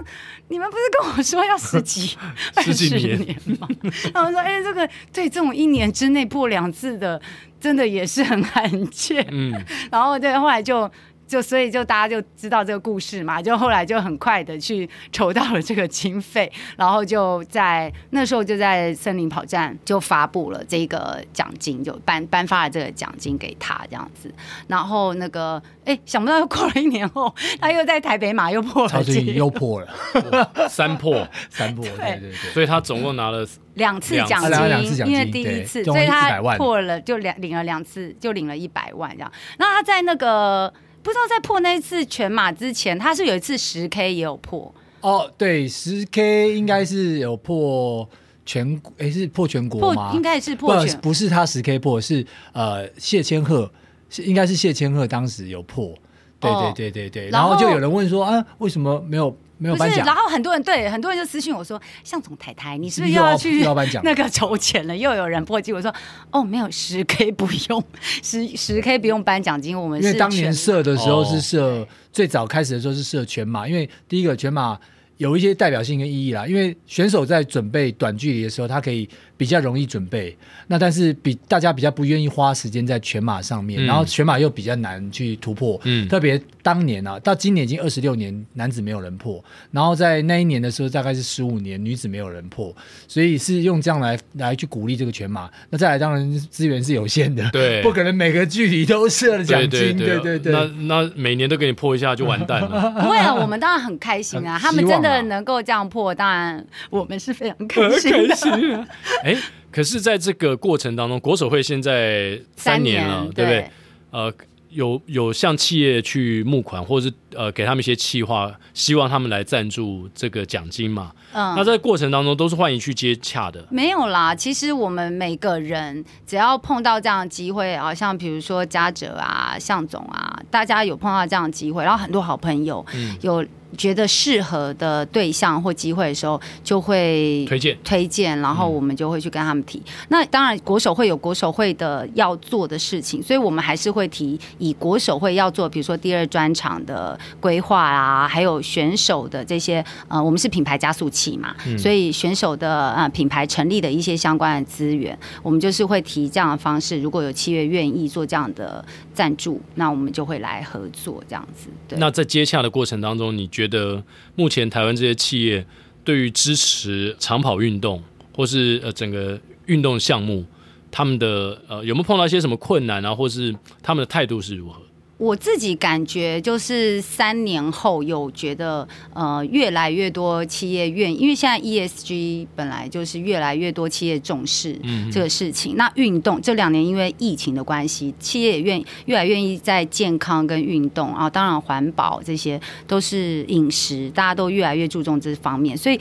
[0.48, 2.16] 你们不是跟我说要十几
[2.62, 3.68] 十几年吗？
[4.14, 7.20] 然后说哎，这个对这种一年之内破两次的，
[7.60, 9.26] 真的也是很罕见。
[9.30, 9.52] 嗯，
[9.90, 10.90] 然后对，后来就。
[11.26, 24.32] 就所以就大家就知道这个故事嘛，就后来就很快的去筹到了这个经费，然后就在那时候就在森林跑站就发布了这个奖金，就颁颁发了这个奖金给他这样子，
[24.68, 40.72] 然后那个哎想不到又过了一年后，他又在台北马又破了，超级又破了三 破三破，对对对，所以他总共拿了两次奖金，因为第一次，所以他破了就两领了两次，就领了一百万这样，那他在那个。
[41.04, 45.30] 不知道在破那一次全马之前，他是有一次十 K 也有破哦。
[45.36, 48.08] 对，十 K 应该是有破
[48.46, 50.08] 全，哎，是破全国吗？
[50.08, 53.70] 破应该是破全，不，不是他十 K 破，是呃谢千鹤，
[54.08, 55.94] 是应该是谢千鹤当时有破。
[56.40, 59.36] 对对对对对，然后就有人问说啊，为什么没有？
[59.64, 63.64] 没有颁奖，然后很多人对很多人就私信我说：“向总太太，你是不是又要去
[64.04, 65.92] 那个筹钱了？”又有人破纪，我说
[66.30, 67.82] ：“哦，没有十 K 不用，
[68.22, 69.80] 十十 K 不用颁奖金。
[69.80, 74.78] 我们是因为当年设的时候是设、哦、最早开始的时候是设全马，因为第一个全马
[75.16, 76.46] 有一些代表性跟意义啦。
[76.46, 79.08] 因为选手在准备短距离的时候，他可以。
[79.36, 80.36] 比较容易准备，
[80.68, 92.74] 那但是比大家比较不愿意花时间在全马上面，嗯、然后全马又比较难去突破，嗯，特别当年啊，到今年已经二十六年，男子没有人破，然后在那一年的时候大概是十五年，女子没有人破，
[93.08, 95.50] 所以是用这样来来去鼓励这个全马。
[95.70, 102.90] 那再来，当然资源是有限的，对，不可能每个距离都设了奖金，对对对，对对对，那那每年都给你破一下就完蛋了。
[103.02, 108.86] 不会啊，我们当然很开心啊，啊 他们真的能够这样破，当然我们是非常开心的。
[109.24, 109.36] 哎。
[109.74, 113.68] 可是，在这个过程当中，国手会现在三年了，对不对？
[114.12, 114.32] 呃，
[114.68, 121.10] 有有向企业去募款，或者是呃给他们一些企划，希望他们来赞助这个奖金嘛？
[121.32, 123.66] 嗯，那在过程当中都是欢迎去接洽的。
[123.68, 133.44] 没有啦，其实我们每个人只要碰到这样的机会，啊像比如说嘉哲啊、向总啊，大家有碰到这样的机会，然后很多好朋友、嗯、有。
[133.74, 139.78] 觉得适合的对象或机会的时候，就会推荐推荐，然后我们就会去跟他们提。
[139.78, 157.00] 嗯、那当然，国手会有国手会的要做的事情，所以我们还是会提以国手会要做，比如说第二专场的规划啊，还有选手的这些呃，我们是品牌加速器嘛，嗯、所以选手的呃品牌成立的一些相关的资源，我们就是会提这样的方式。
[157.00, 161.68] 如果有企业愿意做这样的赞助，那我们就会来合作这样子。
[161.88, 161.98] 对。
[161.98, 164.02] 那在接洽的过程当中，你觉得觉得
[164.36, 165.64] 目前台湾这些企业
[166.04, 168.02] 对于支持长跑运动，
[168.36, 170.44] 或是呃整个运动项目，
[170.90, 174.82] 他们的呃有没有碰到一些什么困难啊，或是他们的态度是如何？
[175.16, 184.76] 我自己感觉就是三年后有觉得呃越来越多企业愿意，因为现在 ESG 本来就是越来越多企业重视
[185.12, 185.74] 这个事情。
[185.74, 196.00] 嗯、那运动这两年因为疫情的关系，企业也愿意越来越愿意在健康跟运动啊，当然环保这些都是饮食，大家都越来越注重这方面，所以。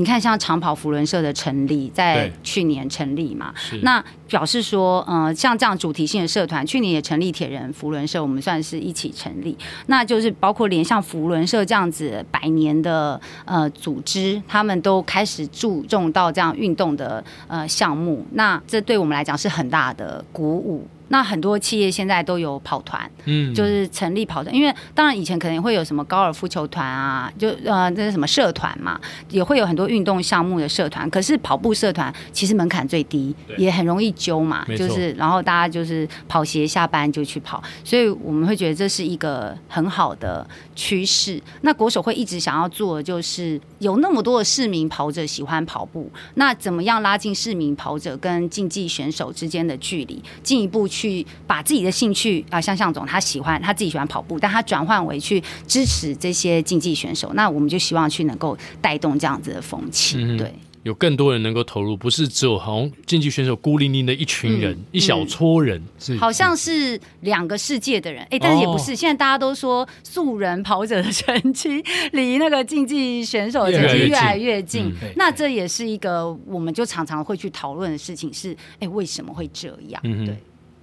[0.00, 9.54] 你看，像长跑福伦社的成立，在去年成立嘛，那表示说，呃，像这样主题性的社团，去年也成立铁人福伦社，我们算是一起成立。
[9.88, 20.88] 那就是包括连像福伦社这样子百年的呃组织，他们都开始注重到这样运动的呃项目，那这对我们来讲是很大的鼓舞。
[21.10, 31.10] 那很多企业现在都有跑团，嗯，就是成立跑团，因为当然以前可能会有什么高尔夫球团啊，就呃这是什么社团嘛，也会有很多运动项目的社团。
[31.10, 40.46] 可是跑步社团其实门槛最低，也很容易揪嘛，就是然后大家就是跑鞋下班就去跑，所以我们会觉得这是一个很好的
[40.76, 41.42] 趋势。
[41.62, 50.99] 那国手会一直想要做的就是有那么多的市民跑者喜欢跑步，那怎么样拉近市民跑者跟竞技选手之间的距离，进一步去。
[51.00, 71.82] 去把自己的兴趣啊，像向总他喜欢他自己喜欢跑步，但他转换为去支持这些竞技选手，那我们就希望去能够带动这样子的风气，嗯、对，有更多人能够投入，不是只有好像竞技选手孤零零的一群人，嗯、一小撮人，是好像是两个世界的人，哎，但是也不是，哦、现在大家都说素人跑者的成绩
[72.12, 80.00] 离那个竞技选手的成绩越来越近，越越嗯、那这也是一个我们就常常会去讨论的事情是，哎，为什么会这样？
[80.04, 80.36] 嗯、对。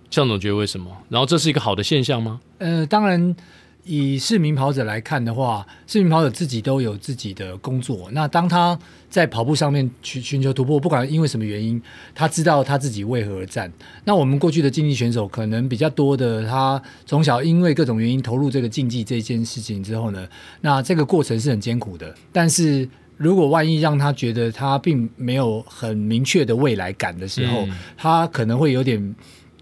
[0.10, 0.92] 向总觉得为什么？
[1.10, 2.40] 然后这是一个好的现象吗？
[2.60, 3.36] 呃，当然
[3.84, 8.10] 以市民跑者来看的话，市民跑者自己都有自己的工作。
[8.12, 8.78] 那当他
[9.10, 11.82] 在跑步上面去寻求突破，不管因为什么原因，
[12.14, 13.72] 他知道他自己为何而战。
[14.04, 20.28] 那我们过去的竞技选手可能比较多的，他从小因为各种原因投入这个竞技这件事情之后呢，
[20.62, 22.14] 那这个过程是很艰苦的。
[22.34, 29.16] 但是如果万一让他觉得他并没有很明确的未来感的时候，嗯、他可能会有点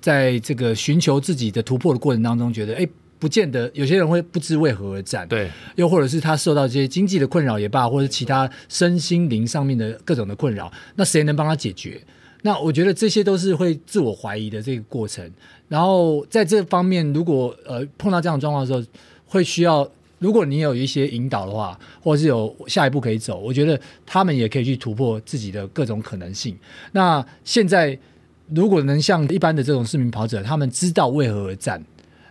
[0.05, 2.87] 在这个寻求自己的突破的过程当中，觉得哎。
[3.17, 11.99] 不见得有些人会不知为何而战，对，又或者是他受到这些经济的困扰也罢，或者其他身心灵上面的各种的困扰，那谁能帮他解决？
[12.41, 15.27] 那我觉得这些都是会自我怀疑的这个过程。
[15.69, 18.85] 然后在这方面，如果呃碰到这样的状况的时候，
[19.25, 19.89] 会需要
[20.19, 26.55] 如果你有一些引导的话，或者是有下一步可以走，我觉得他们也可以去突破自己的各种可能性。
[26.91, 27.97] 那现在
[28.53, 31.83] 如果能像一般的这种市民跑者，他们知道为何而战。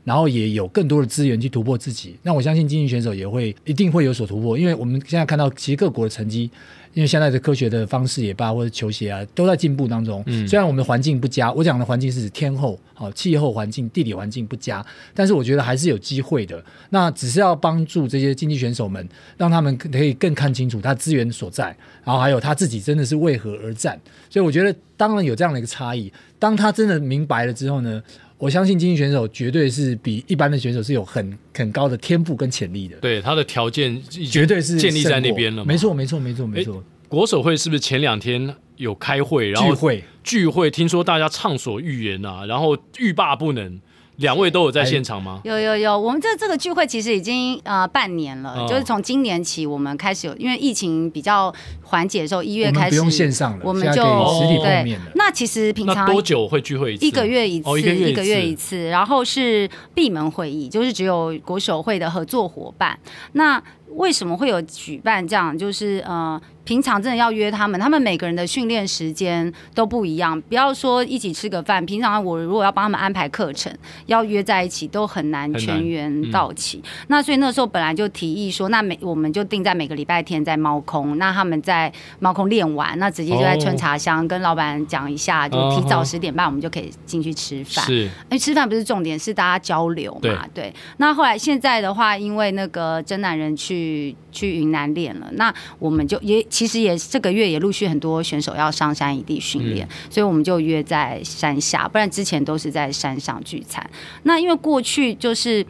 [0.04, 6.50] 然后也有更多的资源去突破自己，那我相信竞技选手也会一定会有所突破，因为我们现在看到其实各国的成绩，
[6.92, 10.22] 因为现在的科学的方式也罢，或者球鞋啊都在进步当中。
[10.26, 16.62] 嗯，虽然我们的环境不佳，我讲的环境是指天候、好气候环境、地理环境不佳，但是我觉得还是有机会的。
[16.90, 23.98] 那只是要帮助这些竞技选手们，让他们可以更看清楚他资源所在，然后还有他自己真的是为何而战。
[24.28, 28.02] 所以我觉得当然有这样的一个差异，当他真的明白了之后呢，
[28.44, 32.94] 我相信精英选手绝对是比一般的选手是有很很高的天赋跟潜力的。
[32.98, 33.98] 对，他的条件
[34.30, 35.64] 绝对是建立在那边了。
[35.64, 36.84] 没错，没错，没错，没错。
[37.08, 40.04] 国手会是不是前两天有开会，然后聚会？
[40.22, 43.80] 聚会，听说大家畅所欲言啊，然后欲罢不能。
[44.16, 45.40] 两位都有在现场吗？
[45.44, 55.06] 有有有，我们这这个聚会其实已经呃半年了，哦、就是从今年起我们开始有，因为疫情比较缓解的时候，一月开始不用线上了，我们就实体碰面了。
[55.16, 57.06] 那其实平常多久会聚会一次？
[57.06, 62.98] 一个月一次，哦、一个月一次，一个月一次，然后是闭门会议，就是只有国手会的合作伙伴。
[63.32, 63.60] 那
[63.94, 65.56] 为什么会有举办这样？
[65.56, 66.40] 就是呃。
[66.64, 70.40] 平常真的要约他们，他们每个人的训练时间都不一样。
[70.48, 73.70] 不要说一起吃个饭，平常我如果要帮他们安排课程，
[74.06, 76.78] 要约在一起都很难全员到齐。
[76.78, 87.84] 嗯、那所以那时候本来就提议说，那每我们就定在每个礼拜天在猫空，那他们在猫空练完，那直接就在春茶香跟老板讲一下，就提早十点半我们就可以进去吃饭。
[87.84, 90.20] 是，因为吃饭不是重点，是大家交流嘛。
[90.22, 90.74] 对，对。
[90.96, 96.42] 那后来现在的话，因为那个真男人去去去云南练了，那我们就也。
[96.54, 103.84] 其实也这个月也陆续很多选手要上山异地训练，嗯、所以我们就约在山下，不然之前都是在山上聚餐。
[104.22, 105.64] 那因为过去就是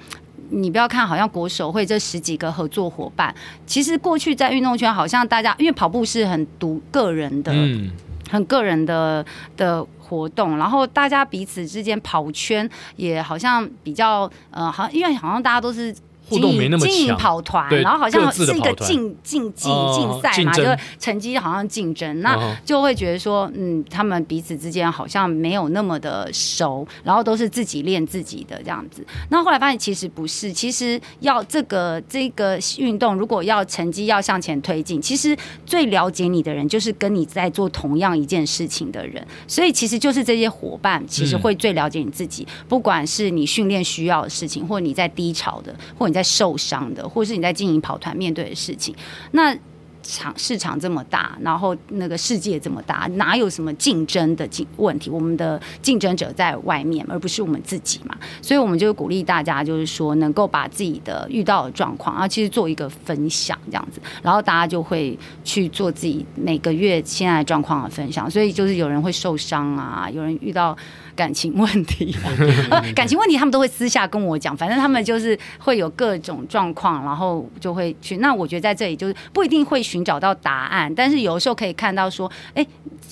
[0.51, 3.35] 你不要看好像国手会这十几个合作伙伴，
[3.67, 7.91] 其实过去在运动圈好像大家因为跑步是很独个人的，嗯、
[8.31, 9.25] 很个人的
[9.57, 15.95] 的活动，然后大家彼此之间跑圈也好像比较呃，好像因为好像大家都是。
[16.35, 29.05] 互动没那么强，经营跑团，然后好像是一个竞竞技竞赛嘛，就是成绩好像竞争，那就会觉得说，嗯，他们彼此之间好像没有那么的熟，然后都是自己练自己的这样子。
[29.31, 48.93] 那后来发现其实不是，其实要这个这个运动如果要成绩要向前推进，其实最了解你的人就是跟你在做同样一件事情的人，所以其实就是这些伙伴其实会最了解你自己，不管是你训练需要的事情，或者你在低潮的，或者你在受伤的，或是你在经营跑团面对的事情，
[49.33, 49.57] 那
[50.03, 55.09] 场市场这么大，然后那个世界这么大，哪有什么竞争的竞问题？
[55.09, 58.15] 我们的竞争者在外面，而不是我们自己嘛。
[58.43, 68.31] 所以我们就鼓励大家，就是说能够把自己的遇到的状况啊，其实做一个分享这样子，然后大家就会去做自己每个月现在状况的分享。
[68.31, 70.77] 所以就是有人会受伤啊，有人遇到。
[71.15, 72.15] 感情问题，
[72.95, 78.19] 感情问题他们都会私下跟我讲，反正他们就是会有各种状况，然后就会去。
[78.19, 82.67] 那我觉得在这里就是不一定会寻找到答案，但是有时候可以看到说，哎，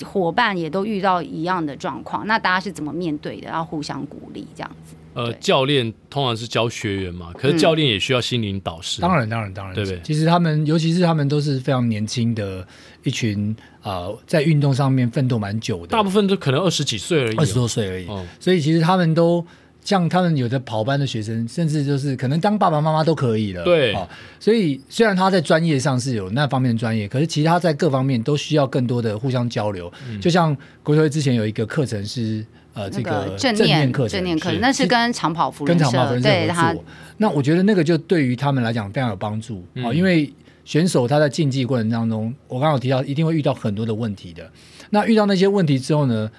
[0.05, 3.49] 伙伴也都遇到一样的状况，那大家是怎么面对的？
[3.49, 4.95] 然后互相鼓励这样子。
[5.13, 8.99] 呃，教练通常是教学员嘛，可是教练也需要心灵导师。
[9.01, 9.99] 当然，当然，当然，对不对？
[10.03, 12.65] 其实他们，尤其是他们都是非常年轻的
[13.03, 18.07] 一群啊、呃，在运动上面奋斗蛮久的，大部分都可能二十几岁而已，二十多岁而已。
[18.07, 19.45] 哦、所以其实他们都
[19.83, 23.63] 像他们有的跑班的学生，甚至就是可能当爸爸妈妈都可以了。
[23.63, 29.93] 对、哦，所以虽然他在专业上是有那方面的专业，可是其实他在各方面都需要更多的互相交流。
[30.09, 32.43] 嗯、就像国球会之前有一个课程是。
[32.73, 36.47] 呃，这个正念课程，正念课程，那是跟长跑福人合作。
[36.49, 36.75] 他
[37.17, 40.33] 那我觉得那个就对于他们来讲非常有帮助啊，嗯、因为
[40.65, 44.49] 选手他在竞技过程当中，我刚刚有提到一定会遇到很多的问题的。
[44.89, 46.29] 那遇到那些问题之后呢，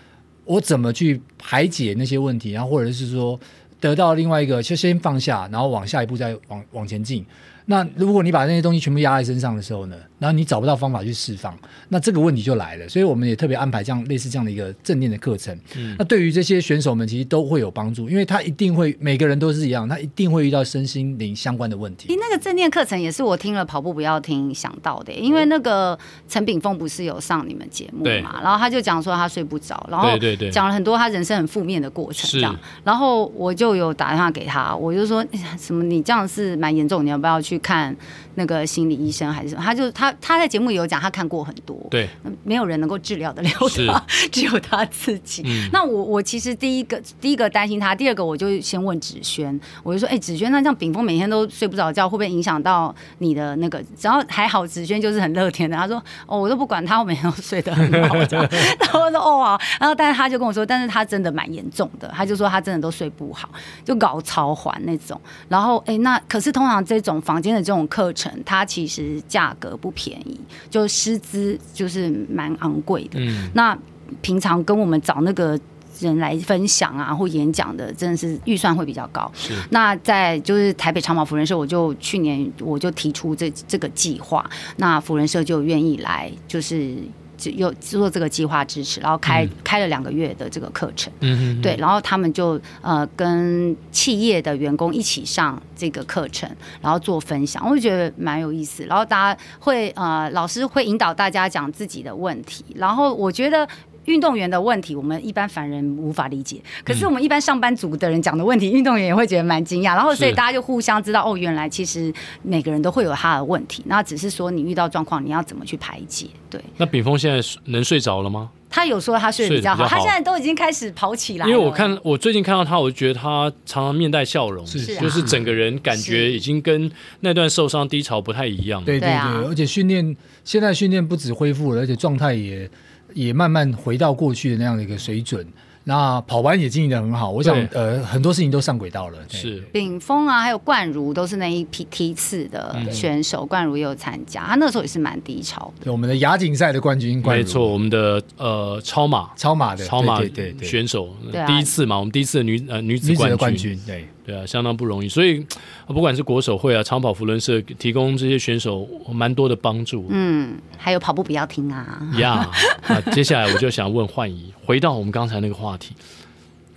[0.45, 2.51] 我怎么去排解那些问题？
[2.51, 3.39] 然后或者是说，
[3.79, 7.25] 得到另外一个，就先放下，然后往下一步再往往前进。
[7.67, 11.57] 那如果你把那些东西全部压在身上的时候呢，然后你找不到方法去释放，
[11.89, 12.89] 那这个问题就来了。
[12.89, 15.57] 所以我们也特别安排这样类似这样的一个正念的课程。
[15.77, 22.07] 嗯，那对于这些选手们其实都会有帮助，因为他一定会每个人都是一样，他一定会遇到身心灵相关的问题。
[22.09, 25.99] 你那个正念课程也是我听了跑步不要听想到的，因为那个
[26.29, 30.09] 陈炳峰不是有上你们节目嘛，然后他就讲说他睡不着，然后
[30.53, 32.55] 讲了很多他人生很负面的过程这样，
[32.85, 35.25] 然后我就有打电话给他，我就说
[35.59, 37.55] 什么你这样是蛮严重，你要不要去？
[37.55, 37.97] 去看
[38.35, 39.63] 那个心理医生还是什么？
[39.63, 42.09] 他就他他他在节目里有讲，他看过很多，对，
[42.43, 43.51] 没有人能够治疗得了
[43.87, 45.43] 他， 只有他自己。
[45.47, 53.81] 嗯、那我我其实第一个第一个担心他，第二个我就先问芷萱，我就说，哎、欸，芷萱，那这样炳峰每天都睡不着觉，会不会影响到你的那个？
[54.01, 58.17] 然后还好，芷萱就是很乐天的，他说，哦，我都不管他，我每天都睡得很好。
[58.81, 59.61] 然后我说，哦好。
[59.79, 63.49] 然后但是他就跟我说，但是他真的蛮严重的，他就说他真的都睡不好，
[63.85, 65.21] 就搞超环那种。
[65.49, 67.45] 然后哎、欸，那可是通常这种房。
[67.45, 70.39] 间的这种课程，它其实价格不便宜，
[70.71, 73.21] 就师资就是蛮昂贵的。
[73.21, 73.77] 嗯，那
[74.21, 75.59] 平常跟我们找那个
[76.01, 79.31] 人来分享啊或演讲的，真的是预算会比较高。
[79.35, 86.97] 是，那在就是台北长跑福人社，我就去年我就提出这这个计划，那福人社就愿意来，就是。
[87.45, 96.49] 就有做这个计划支持，然后开、嗯、开了两个月的这个课程，嗯对，然后他们就呃跟企业的员工一起上这个课程，
[96.81, 98.85] 然后做分享，我就觉得蛮有意思。
[98.85, 103.69] 然后大家会呃老师会引导大家讲自己的问题，然后我觉得。
[104.07, 106.61] 运动员的问题，我们一般凡人无法理解。
[106.85, 109.95] 可是我们一般上班族的人讲的问题， 运动员也会觉得蛮惊讶。
[109.95, 113.83] 然后，所以大家就互相知道，哦，原来其实每个人都会有他的问题。
[113.87, 116.27] 那只是说你遇到状况，你要怎么去排解？
[116.51, 116.61] 对。
[116.77, 118.51] 那炳峰现在能睡着了吗？
[118.71, 121.47] 他有说他睡得比较好，他现在都已经开始跑起来。
[121.47, 126.91] 因为我看我最近看到他，我就觉得他常常面带笑容，是就是整个人感觉已经跟
[127.21, 128.83] 那段受伤低潮不太一样。
[128.85, 132.69] 对对对，而且训练现在训练不止恢复了，而且状态也。
[133.15, 135.47] 也慢慢回到过去的那样的一个水准，
[135.85, 137.31] 那跑完也经营的很好。
[137.31, 139.19] 我想，呃，很多事情都上轨道了。
[139.29, 145.85] 是，炳峰啊，还有冠如都是那一批梯次的选手，冠如也有参加，他那时候也是蛮低潮的。
[145.85, 149.31] 对，我们的亚锦赛的冠军，没错，我们的呃超马。
[149.37, 151.09] 超马的超马对对选手，
[151.47, 154.07] 第一次嘛，我们第一次的女呃女子冠军，对。
[154.27, 155.47] 对啊，相当不容易，所以
[155.87, 160.07] 不管是国手会啊、长跑扶轮社提供这些选手蛮多的帮助。
[160.09, 162.01] 嗯，还有跑步不要停啊。
[162.19, 165.95] 呀、yeah, 那接下来我就想问幻怡，回到我们刚才那个话题，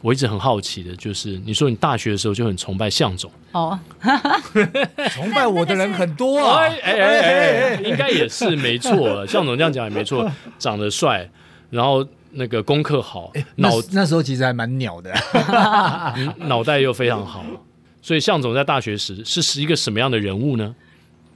[0.01, 3.79] 我一直很好奇的就是，你说你大学的时候就很崇拜向总哦，
[5.11, 10.29] 崇拜我的人很多啊，哎 哎哎，应该也是没错，向总这样讲也没错，
[10.59, 11.29] 长得帅，
[11.69, 12.05] 然后。
[12.31, 15.13] 那个功课好，脑那时候其实还蛮鸟的，
[16.39, 17.43] 脑袋又非常好，
[18.01, 20.75] 所以向总在大学时是是一个什么样的人物呢？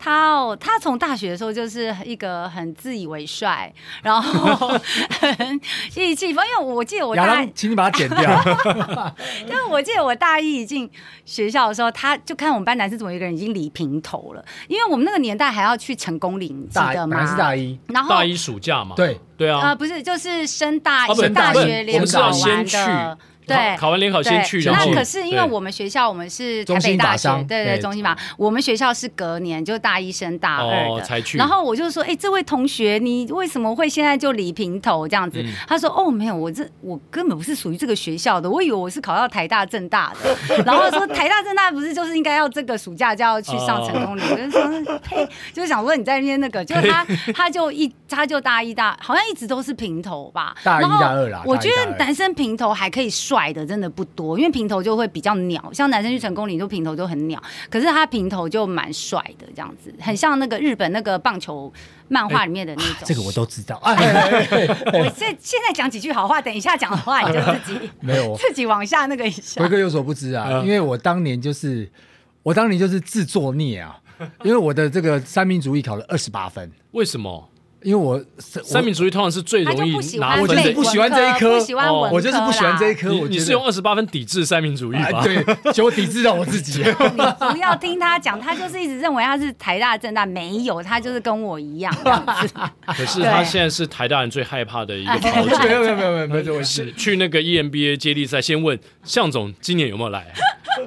[0.04, 3.72] 他哦，他从大学的时候就是一个很自以为帅，
[4.02, 4.68] 然后
[5.20, 5.62] 很
[5.95, 6.43] 意气风。
[6.43, 8.43] 因为我记得我大，请你把它剪掉。
[9.47, 10.89] 因为我记得我大一一进
[11.24, 17.24] 学校的时候，他就看我们班男生怎么一个人已经理平头了，因为我们那个年代还要去成功岭，记得吗？
[17.24, 18.95] 是大一，然后大一暑假嘛。
[18.95, 23.18] 对对啊，啊、呃、不是，就是升大一，大学联考完的。
[23.52, 28.18] 对，考完联考先去，然后那可是因为我们学校，我们是台北大学，对对，中心吧。
[28.38, 31.38] 我们学校是隔年，就大一升大二的才去。
[31.38, 35.43] 然后我就说，哎，这位同学，你为什么会现在就理平头这样子？
[35.68, 40.64] 他说，哦，没有，我这我根本不是属于这个学校的，我以为我是考到台大政大的。
[40.64, 44.24] 然后说台大政大不是就是应该要这个暑假就要去上成功岭？
[44.32, 50.56] 我就说，嘿，就是想问你在那边那个， 就他他就一他就大一大，好像一直都是平头吧。
[50.64, 51.41] 大一大二啦。
[51.45, 53.40] 我觉得男生平头还可以帅。
[53.41, 61.71] 帅的真的不多，因为平头就会比较鸟，像男生去成功岭就平头就很鸟，可是他平头就蛮帅的，这样子很像那个日本那个棒球
[62.07, 62.97] 漫画里面的那种。
[63.03, 63.77] 这个我都知道。
[63.83, 63.95] 哎
[64.93, 69.59] 我现现在讲几句好话，等一下讲的话你就自己 没有自己往下那个一下。
[69.63, 71.89] 辉哥有所不知啊，因为我当年就是
[72.43, 73.99] 我当年就是自作孽啊，
[74.43, 77.49] 因为我的这个三民主义考了二十八分，为什么？
[77.84, 81.57] 因为我三民主义通常是最容易拿分，我就是不喜欢这一科，
[82.11, 83.09] 我就是不喜欢这一科。
[83.09, 85.23] 你你是用二十八分抵制三民主义吧？
[85.23, 86.84] 对，就我抵制到我自己。
[86.84, 87.21] 你
[87.51, 91.91] 不要听他讲，他就是一直认为他是台大政大，没有，他就是跟我一样。
[92.86, 95.57] 可是他现在是台大人最害怕的一个 跑者。
[95.59, 96.91] 没有没有没有没有没有这回事。
[96.95, 100.26] 去那个 EMBA 接力赛，先问象总今年有没有来？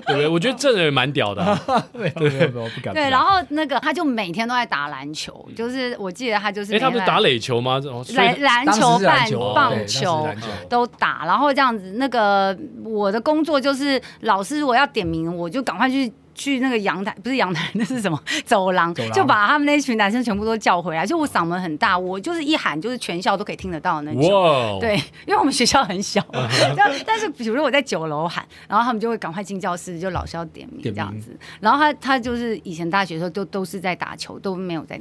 [0.07, 0.27] 对不对？
[0.27, 1.61] 我觉得这人也蛮屌的、 啊。
[1.93, 2.95] 没有没有没有，不敢。
[2.95, 6.75] 对，然后那个他就每天都在打篮球，就是我记得他就是。
[6.75, 7.79] 哎，他不是打垒球吗？
[8.15, 10.29] 篮篮球、棒棒球球
[10.71, 11.93] 都打，然后这样子。
[11.97, 16.11] 那个我的工作就是老师如果要点名，我就赶快去。
[16.35, 18.21] 去那个阳台，不是阳台，那是什么？
[18.45, 21.07] 走廊，就把他们那群男生全部都叫回来。
[21.07, 24.81] 就我嗓门很大，我就是一喊，就是全校都可以听得到的那种。
[24.81, 26.21] 对，因为我们学校很小。
[26.33, 26.75] Uh huh.
[26.77, 31.37] 但但是，比如说我在九楼喊，然后他们就会赶快进教室，就老师要点名这样子。
[31.61, 35.01] 然后他他就是以前大学的时候都都是在打球，都没有在。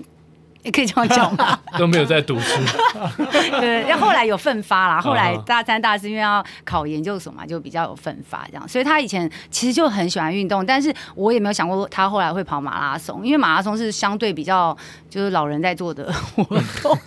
[0.63, 1.59] 也可以这样讲吗？
[1.77, 2.59] 都没有在读书。
[3.59, 4.99] 对，然后后来有奋发啦。
[4.99, 8.67] 后来大三、大四因为要考研究所嘛，就比较有奋发这样。
[8.67, 14.75] 所以他以前其实就很喜欢运动，但是我也没有想过他后来会跑马拉松，因为马拉松是相对比较
[15.09, 16.43] 就是老人在做的活
[16.81, 16.97] 动。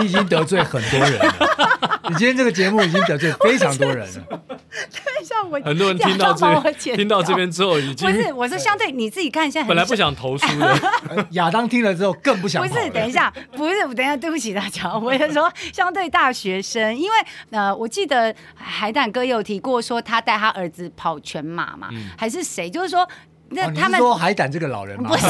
[0.00, 1.34] 你已经得罪很多人了，
[2.08, 4.40] 你今天这个节目已经得罪非常多人了。
[5.64, 12.66] 很多人听到这听到这边之后已经不是，我是相对你自己看，现在本来不想投书的，亚当听了之后更不想。
[12.66, 12.85] 不是。
[12.90, 17.16] 等一下，不是，等一下，对不起大家，我是说相对大学生，因为
[17.50, 22.68] 呃，我记得海胆哥有提过说他带他儿子跑全马嘛，嗯、还是谁？
[22.70, 23.06] 就是说。
[23.50, 25.10] 那他们说海胆这个老人吗？
[25.10, 25.24] 不是，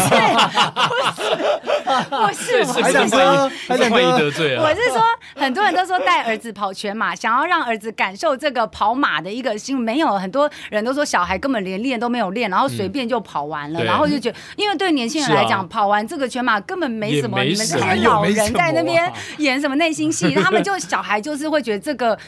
[2.04, 4.62] 不是，不是，海胆哥，海胆哥得罪啊！
[4.64, 5.00] 我是说，
[5.36, 9.78] 很多人都说带儿子跑全马，想要让儿子感受这个跑马的一个心。
[9.78, 17.40] 没有，很多人都说小孩根本连练都没有练，然后随便就跑完了，然后就觉得，因为对年轻人来讲，跑完这个全马根本没什么。
[17.42, 20.34] 你们这些老人在那边演什么内心戏？
[20.42, 22.18] 他们就小孩就是会觉得这个。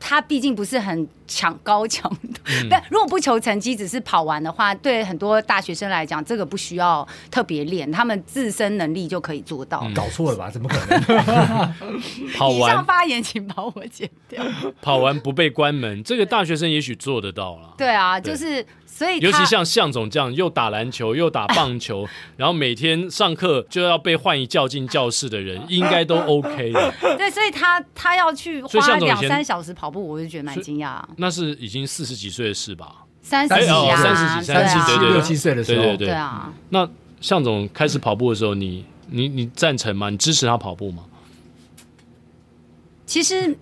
[0.00, 9.80] 他毕竟不是很强高强的，嗯、 但如果不求成绩，只是跑完的话，对很多大学生来讲，这个不需要特别练，他们自身能力就可以做到。
[9.84, 10.50] 嗯、搞错了吧？
[10.50, 11.74] 怎么可能？
[12.36, 14.44] 跑完以上发言请把我剪掉。
[14.80, 17.74] 跑完不被关门，这个大学生也许做得到了。
[17.76, 18.64] 对啊，就是。
[18.98, 22.04] 所以，尤其像向总这样又打篮球又打棒球，
[22.36, 26.92] 然后每天上课就要被换一叫进教室的人， 应该都 OK 的。
[27.16, 31.00] 对，所以他他要去花两三小时跑步，我就觉得蛮惊讶。
[31.16, 33.04] 那是已经四十几岁的事吧？
[33.22, 36.06] 三十几啊，三十几、三十几、六七岁的时候，对对对。
[36.08, 36.52] 对啊。
[36.70, 36.88] 那
[37.20, 40.10] 向总开始跑步的时候，你你你赞成吗？
[40.10, 41.04] 你支持他跑步吗？
[43.06, 43.56] 其实。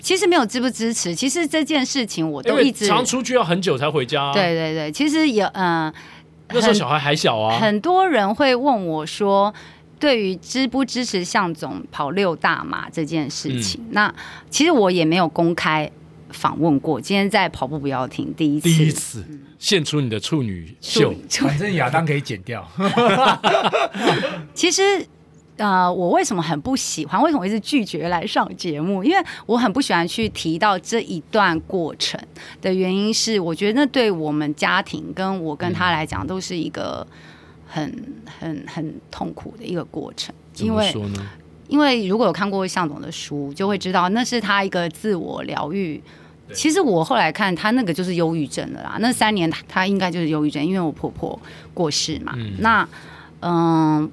[0.00, 4.32] 其实没有支不支持，其实这件事情我都一直常出去要很久才回家。
[4.32, 5.92] 对对对，其实有嗯，
[6.50, 7.58] 那时候小孩还小啊。
[7.58, 9.52] 很多人会问我说，
[9.98, 14.14] 对于支不支持向总跑六大马这件事情，那
[14.50, 15.90] 其实我也没有公开
[16.30, 17.00] 访问过。
[17.00, 19.24] 今天在跑步不要停，第一次，第一次
[19.58, 22.68] 献出你的处女秀，反正亚当可以剪掉。
[24.54, 25.06] 其实。
[25.58, 27.20] 呃，我为什么很不喜欢？
[27.20, 29.04] 为什么一直拒绝来上节目？
[29.04, 32.18] 因为我很不喜欢去提到这一段过程
[32.62, 37.06] 的原因是，我觉得那对我们家庭跟我跟他来讲都是一个
[37.66, 37.92] 很
[38.38, 40.34] 很很痛苦的一个过程。
[40.58, 40.94] 因为？
[41.68, 46.02] 因为如果有看过向总的书，就会知道那是他一个自我疗愈。
[46.54, 48.96] 其实我后来看他那个就是忧郁症了啦。
[49.00, 51.38] 那三年他应该就是忧郁症，因为我婆婆
[51.74, 52.32] 过世嘛。
[52.36, 52.88] 嗯那
[53.40, 54.00] 嗯。
[54.02, 54.10] 呃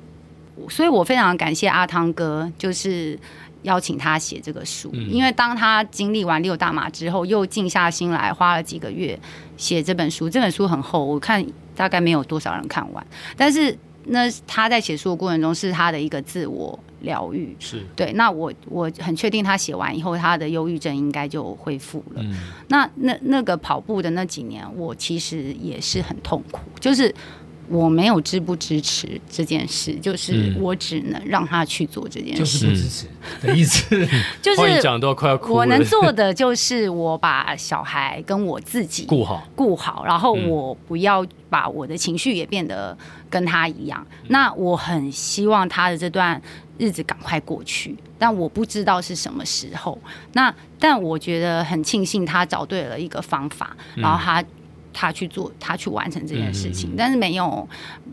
[0.70, 3.18] 所以我非常感谢阿汤哥，就是
[3.64, 9.20] 邀请他写这个书，嗯、因为当他经历完六大马之后，又静下心来，花了几个月
[9.58, 10.30] 写这本书。
[10.30, 11.46] 这本书很厚，我看
[11.76, 13.06] 大概没有多少人看完。
[13.36, 17.56] 但是那他在写书的过程中，是他的一个自我疗愈。
[17.60, 18.14] 是对。
[18.14, 22.22] 那我我很确定，他写完以后，他的忧郁症应该就恢复了。
[22.24, 22.34] 嗯、
[22.70, 27.14] 那那那个跑步的那几年，我其实也是很痛苦，就是。
[27.68, 33.08] 我没有支不支持这件事，就是我只能让他去做这件事，就是不支持
[33.42, 33.84] 的意思。
[34.42, 35.54] 就是讲都快要哭了。
[35.56, 42.96] 我能做的就是我把小孩跟我自己顾好，顾好，然后我不要把我的情绪也变得
[43.30, 44.06] 跟他一样。
[44.28, 46.40] 那我很希望他的这段
[46.78, 49.98] 日子赶快过去，但我不知道是什么时候。
[50.34, 54.44] 那但我觉得很庆幸他找对了一个方法，然后他。
[54.98, 57.68] 他去做，他去完成这件事情，嗯、但是没有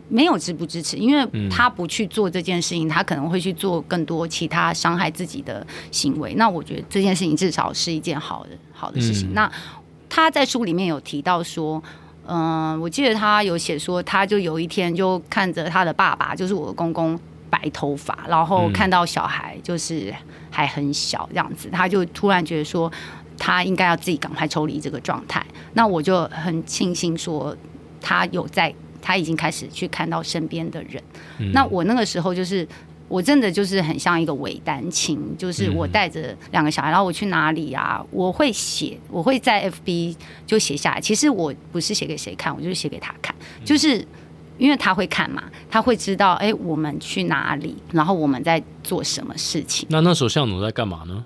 [0.09, 6.33] 没有支不支持，因为他不去做这件事情，他可能会去做更多其他伤害自己的行为。
[6.33, 9.29] 那我觉得这件事情至少是一件好的好的事情。
[9.29, 9.51] 嗯、那
[10.09, 11.81] 他在书里面有提到说，
[12.25, 17.17] 嗯、呃，我记得他有写说，他就有一天就看着他的爸爸，就是我的公公
[17.49, 20.13] 白头发，然后看到小孩就是
[20.51, 22.91] 还很小这样子，他就突然觉得说。
[23.37, 25.45] 他应该要自己赶快抽离这个状态。
[25.73, 27.55] 那我就很庆幸说，
[28.01, 31.01] 他有在，他已经开始去看到身边的人。
[31.39, 32.67] 嗯、那我那个时候就是，
[33.07, 38.03] 我真的就是很像一个伪单亲，就是我带着两个小孩，然后我去哪里啊？
[38.11, 40.15] 我会写，我会在 FB
[40.45, 41.01] 就写下来。
[41.01, 44.05] 其实我不是写给谁看，我就是写给他看，就是
[44.57, 49.87] 因为他会看嘛，他会知道，哎，我们去哪里，然后我们在做什么事情。
[49.89, 51.25] 那那时候向总在干嘛呢？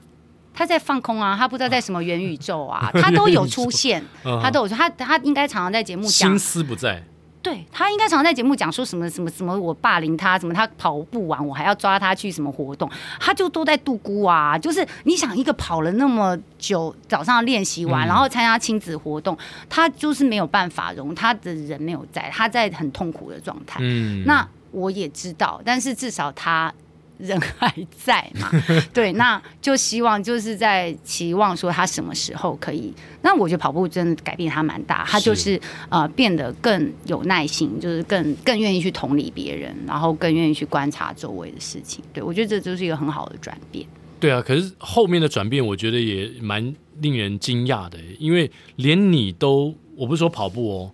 [0.58, 4.04] 他在放空啊，他不知道在什么元宇宙啊， 他都有出现，
[4.42, 7.04] 他都有说，他他应该常常在节目讲，心思不在。
[7.44, 12.90] 对，他应该常常在节目讲说什么什么什么，我霸凌他，什么他跑不完我还要抓他去什么活动，
[13.20, 14.58] 他就都在度孤啊。
[14.58, 23.80] 就是你想一个跑了那么久，早上练习完，然后参加亲子活动，嗯、他就是没有办法容，他的人没有在，他在很痛苦的状态。
[23.82, 26.74] 嗯，那我也知道，但是至少他。
[27.18, 28.50] 人还在嘛？
[28.94, 32.94] 对，那就希望就是在期望说他什么时候可以。
[33.22, 42.04] 那我觉得跑步真的改变他蛮大，他就是，是呃变得更有耐心，就是更更愿意去同理别人，然后更愿意去观察周围的事情。
[42.14, 43.86] 对，我觉得这就是一个很好的转变。
[44.20, 50.92] 对啊，可是后面的转变，我觉得也蛮令人惊讶的，因为连你都，我不是说跑步哦，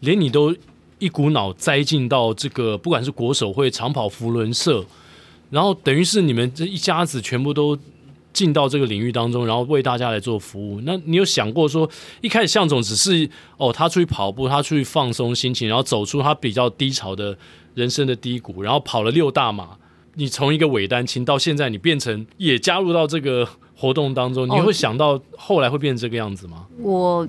[0.00, 0.54] 连你都
[0.98, 4.84] 一股脑栽进到这个，不管是国手会长跑福伦社。
[5.50, 7.78] 然后等于是你们这一家子全部都
[8.32, 10.80] 进到这个领域当中，然后为大家来做服务。
[10.82, 11.88] 那你有想过说，
[12.20, 17.38] 一开始向总只是哦，他出去跑步，他出去放松心情，然后走出他比较低潮的
[17.74, 19.76] 人生的低谷，然后跑了六大马。
[20.14, 26.66] 你从一个伪单亲到现在，你变成也加入到这个活动当中，你会想到后来会变成这个样子吗？
[26.78, 27.28] 我，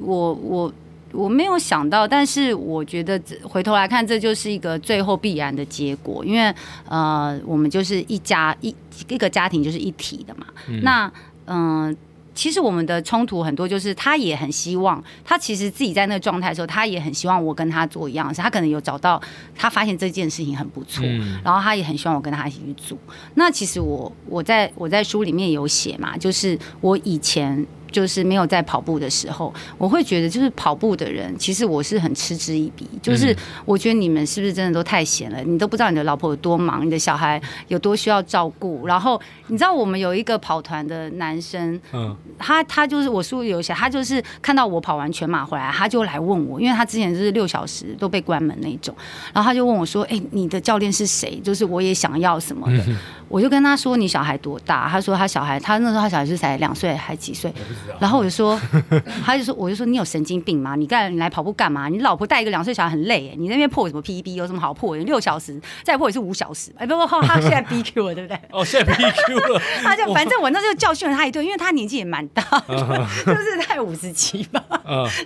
[0.00, 0.72] 我，我。
[1.12, 6.54] 我没有想到，但是我觉得回头来看，这就是一个最后必然的结果，因为
[6.86, 8.74] 呃，我们就是一家一
[9.08, 10.46] 一个家庭就是一体的嘛。
[10.68, 11.10] 嗯、那
[11.46, 11.96] 嗯、呃，
[12.34, 19.18] 其实我们的冲突很多，就是他也很希望，他其实自己在那个状态的时候，他也很希望我跟他做一样的事，他可能有找到，
[19.56, 22.98] 他发现这件事情很不错，嗯、然后他也很希望我跟他一起去做。
[23.34, 27.66] 那其实我我在我在书里面有写嘛，就是我以前。
[27.90, 32.88] 就是没有在跑步的时候，我会觉得就是跑步的人，其实我是很嗤之以鼻。
[33.02, 35.42] 就是我觉得你们是不是真的都太闲了？
[35.42, 38.86] 你都不知道你的老婆有多忙，你的小孩有多需要照顾。
[38.86, 48.94] 然后你知道我们有一个跑团的男生，嗯，他他就是我书里有写，他就是看到我跑完全马回来，他就来问我，因为他之前就是六小时都被关门那种，
[49.32, 51.40] 然后他就问我说：“哎，你的教练是谁？
[51.42, 52.84] 就是我也想要什么的。”
[53.28, 57.52] 我就跟他说：“你小孩多大？”他说：“他小孩，他那时候他小孩是才两岁还几岁？”
[58.00, 58.60] 然后我就说
[59.24, 60.76] ：“他就说，我就说你有神经病吗？
[60.76, 61.88] 你干你来跑步干嘛？
[61.88, 64.96] 你老婆带一个两岁小孩很累，你那边破什么 PB 有什么好破？
[64.96, 66.70] 你六小时再破也是五小时。
[66.76, 68.40] 哎，不不，他现在 BQ 了，对不对？
[68.50, 69.60] 哦，现在 BQ 了。
[69.82, 74.62] 他就反正我那时候教训了他一顿，因为他年纪也蛮大，就是在五十七吧。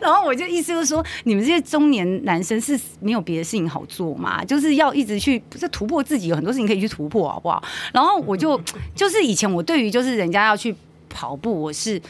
[0.01, 4.45] 然后我就意思就是说，你们这些中年男生是没有别的事情好做嘛？
[4.45, 8.61] 就是要一直去就突破自己，有很多事情可以去突破，好不好？”然后我就
[8.95, 10.75] 就是以前我对于就是人家要去
[11.09, 12.01] 跑步，我是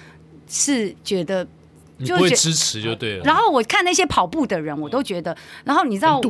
[0.53, 1.45] 是觉得。
[2.05, 3.23] 就会支持就对了。
[3.23, 5.37] 然后我看那些跑步的人，我都觉得。
[5.63, 6.21] 然后你知道，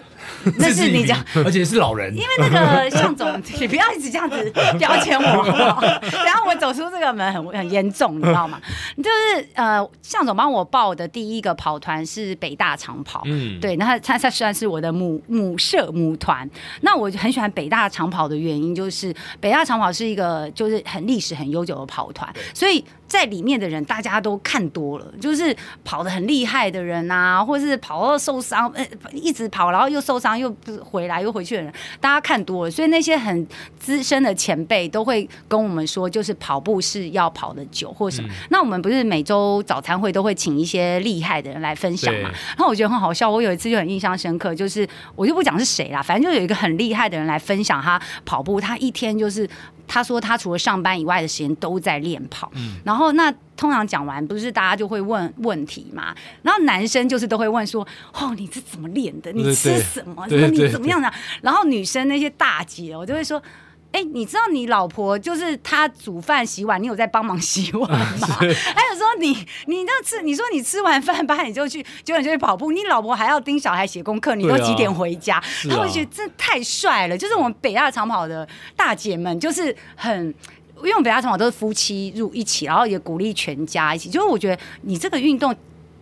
[0.56, 2.16] 那是你讲， 而且是老人。
[2.16, 5.82] 因为那个向总，你不要一直这样子标签我，好不好？
[6.24, 8.58] 然后我走出这个门很很严重，你知道吗？
[8.96, 16.48] 就是呃，向总帮我报的第一个跑团是北大长跑，嗯，对，那他他他算是我的母母社母团。
[16.80, 22.82] 那我很喜欢北大长跑的原因，就是北大长跑是一个就是很历史很悠久的跑团，所以。
[23.08, 30.54] 在里面的人，大家都看多了，就是跑得很厉害的人啊，或者是跑到受伤，呃，一直跑，然后又受伤又
[30.84, 33.46] 回来又回去的人，大家看多了，所以那些很
[33.78, 38.28] 资深的前辈都会跟我们说，就是跑步是要跑的久或什么。
[38.28, 42.30] 嗯、那我们不是每周早餐会都会请一些厉害的人来分享嘛？
[42.56, 44.86] 然后我觉得很好笑，我有一次就很印象深刻，就是
[45.16, 49.48] 我就不讲是谁啦，反正就有一个很厉害的人来分享他跑步，他一天就是。
[49.90, 56.14] 他说他除了上班以外的时间都在练跑，嗯、然后那通常讲完不是大家就会问问题嘛？
[56.42, 59.32] 然后男生就是都会问说：“哦，你是怎么练的？
[59.32, 60.26] 你吃什么？
[60.28, 63.42] 你怎么样的？”然后女生那些大姐，我就会说。
[63.90, 67.98] 哎，你知道你老婆就是她煮饭洗碗，你有在帮忙洗碗吗？
[68.20, 69.32] 啊、还有说你
[69.64, 75.42] 你那吃，你说你吃完饭八点就去九点就去跑步，你老婆还要盯小孩写功课，你都几点回家？
[75.70, 77.16] 他会、啊、觉得这太帅了。
[77.16, 78.46] 就是我们北大长跑的
[78.76, 80.34] 大姐们，就是很，
[80.78, 84.08] 因为我们北大长跑都是夫妻入一起，然后也鼓励全家一起。
[84.08, 85.54] 就是我觉得你这个运动。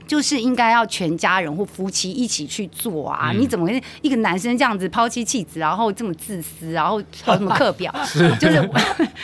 [0.07, 3.31] 就是应该要全家人或夫妻一起去做啊！
[3.33, 7.93] 嗯、你怎么会一个男生这样子抛妻弃子，然后这么自私，然后考什么课表？
[8.05, 8.61] 是就是，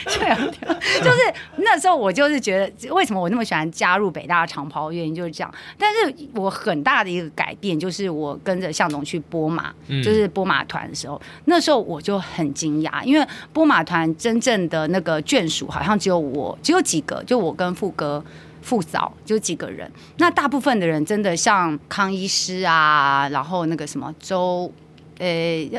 [0.07, 4.91] 就是那时候我就是觉得，为什么我那么喜欢加入北大长跑？
[4.91, 5.55] 原因就是这样。
[5.79, 18.25] 但是我很大的一个改变就是，我跟着向总去波马，嗯、就是波马团的时候，那时候我就很惊讶，因为波马团真正的那个眷属好像只有我，只有几个，就我跟富哥。
[18.63, 24.73] 副嫂就几个人，那大部分的人真的像康医师啊，然后那个什么周，
[25.19, 25.27] 呃，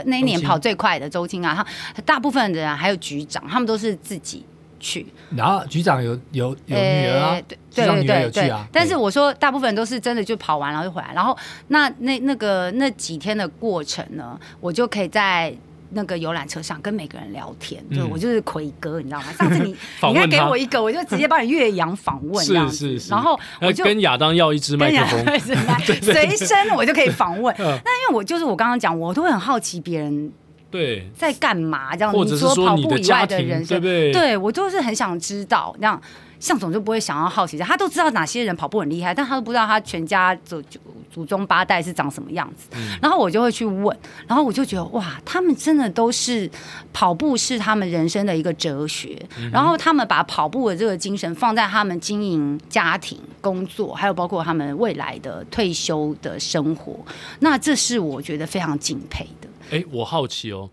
[0.05, 1.65] 那一年跑最快的周青啊，
[1.95, 4.45] 他大部分的人还有局长，他们都是自己
[4.79, 5.05] 去。
[5.36, 8.53] 然后局长有有有女儿啊，对对对对对。
[8.71, 11.36] 但是我说大部分都是真的就跑完然后就回来，然后
[11.69, 15.55] 那那那个那几天的过程呢，我就可以在。
[15.93, 19.25] 那个游览车上跟每个人聊天，就我就是奎哥，你知道吗？
[19.37, 25.39] 上次你 你应该给我一个，我就直接帮你岳阳访问这样子， 是是是，然后我就跟亚当要一支麦克风，
[26.01, 27.55] 随身我就可以访问。
[27.57, 30.31] 那因为我就是我刚刚讲，我都会很好奇别人
[30.71, 34.11] 对在干嘛这样子，或者是说你的家庭，对不对？
[34.11, 36.01] 对我就是很想知道这样。
[36.43, 40.61] 象总就不会想要好奇他都知道哪些人跑步很厉害，但他都不知道他全家祖
[41.09, 42.67] 祖宗八代是长什么样子。
[42.75, 46.49] 嗯、然后我就会去问，然后我就觉得哇，他们真的都是
[46.91, 56.99] 跑步是他们人生的一个哲学，嗯、然后他们把跑步的这个精神放在他们经营家庭、工作，还有包括他们未来的退休的生活。
[57.39, 59.47] 那这是我觉得非常敬佩的。
[59.71, 60.69] 哎，我好奇哦。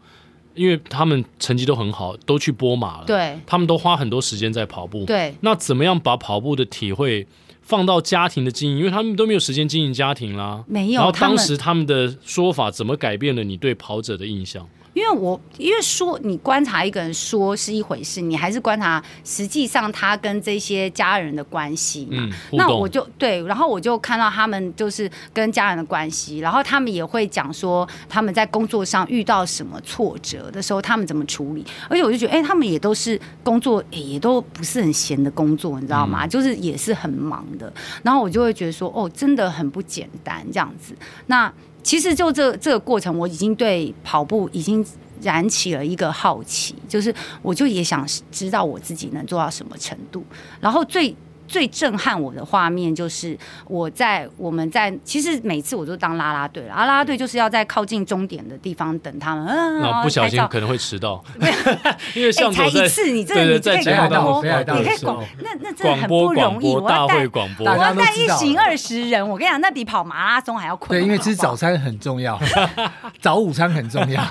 [0.55, 3.05] 因为他们成绩都很好，都去波马了。
[3.07, 5.05] 对，他们都花很多时间在跑步。
[5.05, 7.26] 对，那怎么样把跑步的体会
[7.62, 8.78] 放到家庭的经营？
[8.78, 10.64] 因为他们都没有时间经营家庭啦。
[10.66, 11.01] 没有。
[11.01, 14.68] 然后当时他们的说法怎么改变了你对跑者的印象？
[14.93, 22.16] 因为我因为说你观察一个人说是一回事，你还是观察实际上他跟这些家人的关系嘛。
[22.18, 31.64] 嗯，那我就对，然后我就看到他们就是跟家人的关系，然后他们也会讲说他们在工作上遇到什么挫折的时候，他们怎么处理。
[31.88, 36.24] 而且我就觉得，哎，他们也都是工作，也都不是很闲的工作，你知道吗？
[36.24, 37.72] 嗯，就是也是很忙的。
[38.03, 40.95] 然后我就会觉得说，哦，真的很不简单这样子。
[41.26, 41.53] 那。
[41.83, 44.85] 其实就这这个过程，我已经对跑步已经
[45.22, 50.24] 燃起了一个好奇，就是我就也想知道我自己能做到什么程度，
[50.61, 51.14] 然后最。
[51.51, 53.36] 最震撼我的画面就是
[53.66, 61.20] 我在我们在其实每次我都当啦啦队了，啦啦队就是要在靠近终点的地方等他们，嗯，不小心可能会迟到
[62.14, 66.72] 因为像才一次，你这你可以广播，你可以广，那那真的很不容易。
[66.72, 67.14] 我要带
[67.59, 71.03] 我要带一行二十人，我跟你讲，那比跑马拉松还要困难。
[71.03, 72.38] 对，因为吃早餐很重要，
[73.20, 74.22] 早午餐很重要。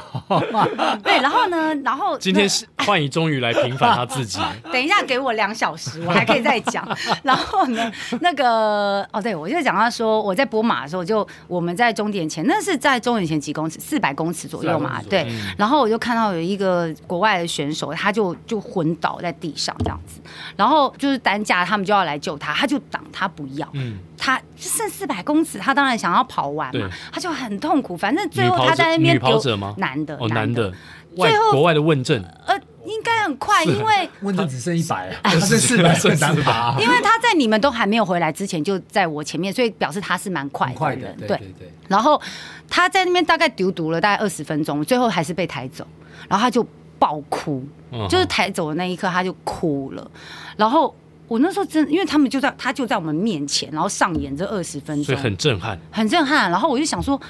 [1.04, 4.40] 对，然后呢，然后今天是幻怡终于来平反他自己。
[4.72, 6.88] 等一下给我两小时，我还可以再讲。
[7.24, 7.92] 然后呢，
[8.22, 15.24] 那个哦，对，我就讲到说，我在波马的时候，就我们在终点前，那是在终点前几公尺，四百公尺左右嘛，对。
[15.30, 20.20] 嗯、然后我就看到有一个国外的选手，他就就昏倒在地上这样子，
[20.56, 29.74] 然后就是担架他们就要来救他，他就挡他不要，嗯，他剩四百公尺，他当然想要跑完嘛，他就很痛苦，反正最后他在那边女跑者吗？
[29.78, 30.72] 男的，哦，男的，
[31.16, 32.60] 最后国外的问政，呃。
[32.86, 36.76] 应该很快，因为 问政只剩一百，只剩 四百，剩三 百。
[36.82, 41.16] 因为他在你们都还没有回来之前，就在我前面，所以表示他是蛮快的人。
[41.20, 41.72] 对对对。
[41.88, 42.20] 然后
[42.68, 45.86] 他在那边大概丢读了大概二十分钟，最后还是被抬走，
[46.28, 46.66] 然后他就
[46.98, 47.64] 爆哭，
[48.10, 50.10] 就是抬走的那一刻他就哭了。
[50.58, 50.96] 然后
[51.28, 56.50] 我那时候真，因为他们就在他就在我们面前，然后上演这二十分钟，所以很震撼，很震撼。
[56.50, 57.22] 然后我就想说。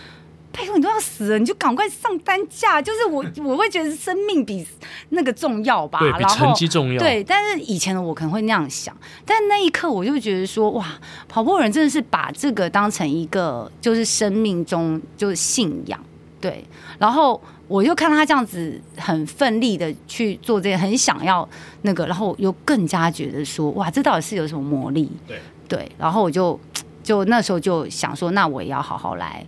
[0.51, 2.81] 拜托，你都要死了，你就赶快上担架。
[2.81, 4.65] 就是我， 我会觉得生命比
[5.09, 5.99] 那个重要吧。
[5.99, 6.99] 对，比成绩重要。
[6.99, 8.95] 对，但是以前的我可能会那样想，
[9.25, 10.85] 但那一刻我就觉得说，哇，
[11.27, 15.99] 跑步人真的是把这个当成一个就是生命中就是信仰。
[16.41, 16.63] 对，
[16.97, 21.47] 然后我就看他这样子很奋力的去做这些，很想要
[21.81, 25.11] 那个，然后又更加觉得说，哇，这到底是有什么魔力？
[25.27, 25.37] 对
[25.67, 26.57] 对，然后我就
[27.03, 29.45] 就那时候就想说，那我也要好好来。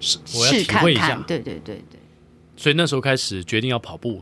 [0.00, 2.00] 试看看，对对对对，
[2.56, 4.20] 所以那时候开始决定要跑步，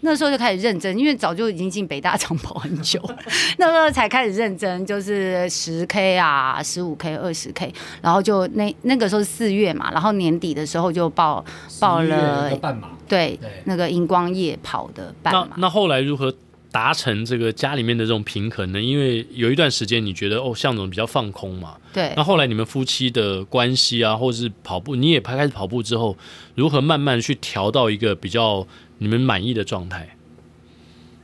[0.00, 3.00] 那时候就开始认真，因为早就已经进北大长跑很久，
[3.56, 11.44] 那时候才开始认真，就是十 K 啊、十五 K、二十 K，然后就那那个时候是四月嘛，然后年底的时候就报
[11.78, 13.50] 报了半马，对，对。
[13.64, 15.40] 那个荧光夜跑的半马。
[15.42, 16.34] 那那后来如何？
[16.72, 18.80] 达成这个家里面的这种平衡呢？
[18.80, 21.76] 因为有一段时间你觉得哦，向总比较放空嘛。
[21.92, 22.12] 对。
[22.16, 26.16] 那后来你们夫妻的关系啊，或是跑步，你也开始跑步之后，
[26.54, 28.66] 如何慢慢去调到一个比较
[28.98, 30.16] 你们满意的状态？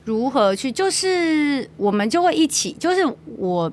[0.05, 0.71] 如何去？
[0.71, 3.01] 就是我们就会一起，就是
[3.37, 3.73] 我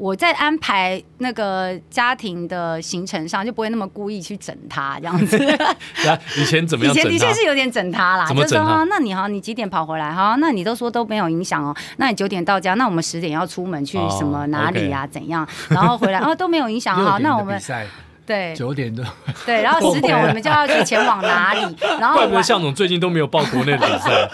[0.00, 5.38] 我在安排那个家庭的行程上，就不会那么故意去整他这样子。
[6.40, 6.92] 以前怎么样？
[6.96, 8.64] 以前的确是有点整他啦，怎么整他？
[8.64, 10.10] 就是说，那你好，你几点跑回来？
[10.10, 11.76] 好，那你都说都没有影响哦。
[11.98, 15.06] 那你九点到家，那我们十点要出门去什么哪里呀、啊？
[15.06, 15.46] 怎样？
[15.68, 16.96] 然后回来哦都没有影响。
[17.04, 17.60] 好，那我们。
[18.30, 19.04] 对，九点多，
[19.44, 21.76] 对，然后十点我们就要去前往哪里？
[21.98, 24.30] 然后，怪不得向总最近都没有报国内的比赛。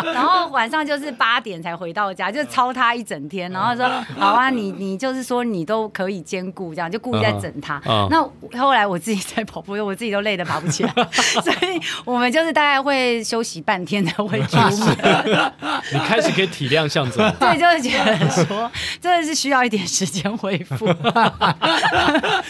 [0.12, 3.50] 然后晚上就是八点才回到家，就操他一整天。
[3.50, 3.88] 然后说，
[4.18, 7.80] 好啊，你你就是说你都可以兼顾，这样就故意在整他。
[7.80, 8.06] Uh.
[8.10, 8.22] 那
[8.60, 10.92] 后来我自己在跑步，我自己都累得爬不起来，
[11.42, 15.52] 所以我们就是大概会休息半天才会出门。
[15.92, 20.86] 你开始可以体谅向总，对，就是觉得说真的是需要一点时间恢复。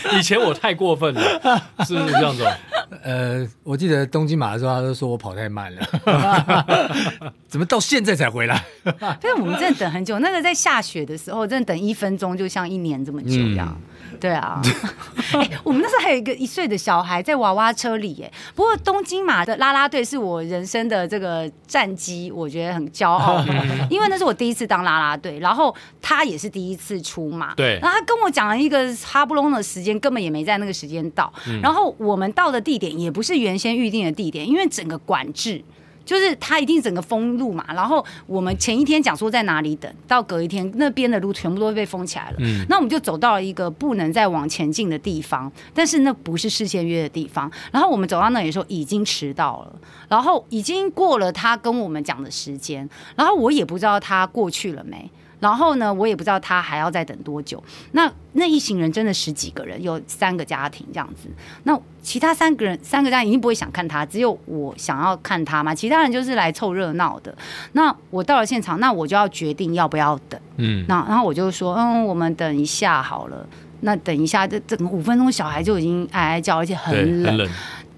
[0.19, 1.21] 以前我太过分了，
[1.87, 2.47] 是不是这样子？
[3.03, 8.65] 呃，我记得东京马的时候，他都说我跑太慢了， 怎么到现在才回来？
[9.21, 10.19] 对，我们真的等很久。
[10.19, 13.69] 那个在下雪的时候，真的等一分钟就像一年这么久一样。
[13.69, 13.89] 嗯
[14.21, 14.61] 对啊，
[15.33, 18.31] 欸，我们那时候还有一个一岁的小孩在娃娃车里耶。
[18.55, 23.43] 不过东京马的拉拉队是我人生的这个战绩，我觉得很骄傲，
[23.89, 27.55] 因为那是我第一次当拉拉队，然后他也是第一次出马。
[27.55, 31.33] 对，然后他跟我讲了一个哈不隆的时间，根本也没在那个时间到。
[31.62, 35.62] 然后我们到的地点也不是原先预定的地点，因为整个管制。
[36.11, 42.37] 就是他一定整个封路嘛，然后我们前一天讲说在哪里等，到隔一天那边的路全部都被封起来了。
[42.41, 47.49] 嗯，那我们就走到了一个不能再往前进的地方，但是那不是事先约的地方。
[47.71, 49.73] 然后我们走到那里的时候已经迟到了，
[50.09, 55.09] 然后已经过了他跟我们讲的时间，然后我也不知道他过去了没。
[55.41, 57.62] 然后呢，我也不知道他还要再等多久。
[57.93, 61.28] 那那一行人真的十几个人，有三个家庭这样子。
[61.64, 65.74] 那其他三个人，三个家庭一定不会想看他，只有我想要看他嘛。
[65.74, 67.34] 其他人就是来凑热闹的。
[67.72, 70.41] 那我到了现场，那我就要决定要不要等。
[70.59, 70.84] 嗯。
[70.86, 73.47] 那然后我就说，嗯，我们等一下好了。
[73.80, 77.49] 那等一下，这整个五分钟，小孩就已经哀哀叫，而且很冷。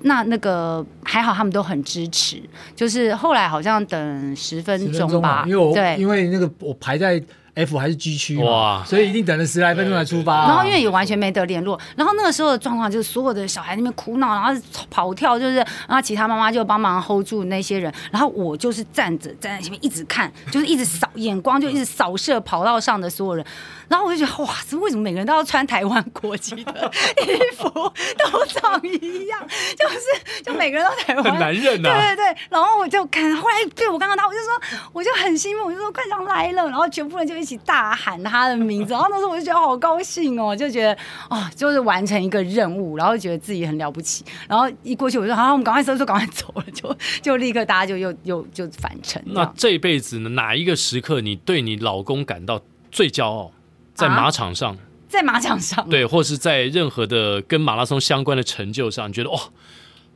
[0.05, 2.43] 那那个还好，他们都很支持。
[2.75, 7.23] 就是后来好像等十分钟吧，因为我对，因为那个我排在
[7.55, 10.47] F 还是 G 区哇，所以一定等了十来分钟才出发。
[10.49, 23.45] 然后因为也完全没得联络，然后那个时候的状况就是所有的小孩那边哭闹，然后跑跳，就是然后其他妈妈就帮忙 hold 住那些人，然后我就是站着站在前面一直看，就是一直扫眼光，就一直扫射跑道上的所有人。
[23.93, 26.91] 然后我就觉得哇，这为什么每个人都要穿台湾国籍的
[27.27, 29.47] 衣服，都长一样？
[29.79, 31.93] 就是就每个人都台湾，很难认啊。
[31.93, 32.41] 对对对。
[32.49, 36.65] 然后我就看，后来对我看到他，我就说，我就很兴奋，我就说快点来了。
[36.71, 38.95] 然后全部人就一起大喊他的名字。
[38.95, 40.97] 然后那时候我就觉得好高兴哦，就觉得
[41.29, 44.25] 哦，就是完成一个任务，然后觉得自己很了不起。
[44.49, 49.23] 然后一过去我就说好，我们赶快收拾，赶快走了，就就立刻大家就又又就返程。
[49.27, 52.59] 那这辈子呢，哪一个时刻你对你老公感到
[52.91, 53.53] 最骄傲？
[53.95, 54.79] 在马场上，啊、
[55.09, 59.39] 在马场上，对，或是在任何的跟马拉松相关的成就上，你觉得哦，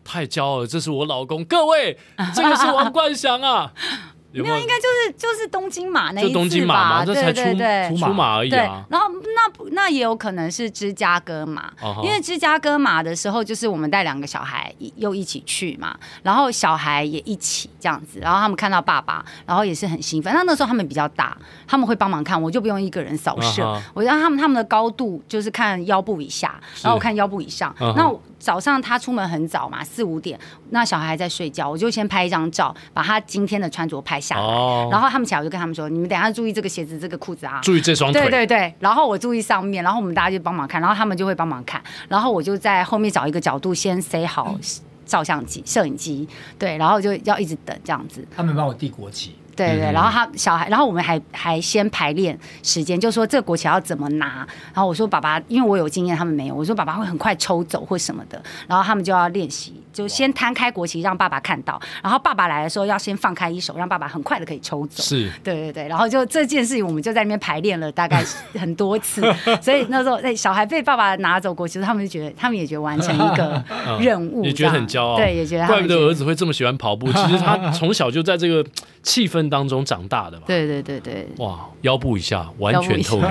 [0.04, 1.98] 太骄傲了，这是我老公，各位，
[2.34, 3.72] 这个是王冠祥啊。
[4.36, 8.84] 有没有，应该就是就是东京马那一次吧，东京马嘛，这才出对对对出马而已啊。
[8.90, 12.04] 然后那那也有可能是芝加哥马，uh -huh.
[12.04, 20.32] 因为芝加哥马的时候，就是我们带两个小孩又一起去嘛，然后小孩也一起这样子，然后他们看到爸爸，然后也是很兴奋。
[20.34, 23.82] 那那时候他们比较大，他们会帮忙看，我就不用一个人扫射，uh -huh.
[23.94, 27.74] 我让他们他们的高度就是看腰部以下，然后我看腰部以上。
[27.78, 27.94] Uh -huh.
[27.96, 28.14] 那
[28.46, 30.38] 早上他出门很早嘛，四五点，
[30.70, 34.40] 那小孩还在睡觉，我就先拍一张照，把他今天的穿着拍下来。
[34.40, 34.92] Oh.
[34.92, 38.72] 然后他们起来，我就跟他们说：“你们等一下注意这个鞋子、这个裤子啊，注意这双腿。”对对对。
[38.78, 44.56] 然后我注意上面，然后我们大家就帮忙看，然后他们就会帮忙看，然后我就在后面找一个角度先塞好
[45.04, 48.24] 照相机、摄影机，对，然后就要一直等这样子。
[48.36, 49.34] 他们帮我递国旗。
[49.56, 54.46] 对对，然后他小孩，然后我们还还先排练时间，就说这个国旗要怎么拿。
[54.74, 56.54] 然后我说爸爸，因为我有经验，他们没有。
[56.54, 61.80] 我说爸爸会很快抽走或什么的，然后他们就要练习，就先摊开国旗让爸爸看到。
[62.02, 65.02] 然后爸爸来的时候要先放开一手，让爸爸很快的可以抽走。
[65.02, 65.88] 是，对对对。
[65.88, 68.22] 然后就这件事情，我们就在那边排练了大概
[68.58, 69.22] 很多次。
[69.62, 73.64] 所以那时候，哎，小孩被爸爸拿走国旗，他们就觉得，他们也觉得完成一个
[73.98, 75.16] 任务，也觉得很骄傲。
[75.16, 75.66] 对，也觉得。
[75.66, 78.64] 怪不得儿子会这么喜欢跑步，其实 他从小就在这个
[79.02, 80.42] 气氛当中长大的嘛。
[80.46, 83.28] 对对对对，哇，腰部以下完全透明，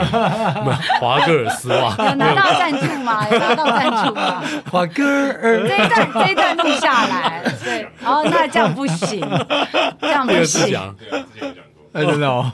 [1.00, 3.28] 华歌尔丝袜有拿到赞助吗？
[3.30, 4.44] 有拿到赞助吗？
[4.72, 9.20] 华哥尔，这一段这一段录下来， 对，然后那这样不行，
[10.02, 10.96] 这样不行。
[11.10, 12.52] 对，之前有讲过，哎，真的哦。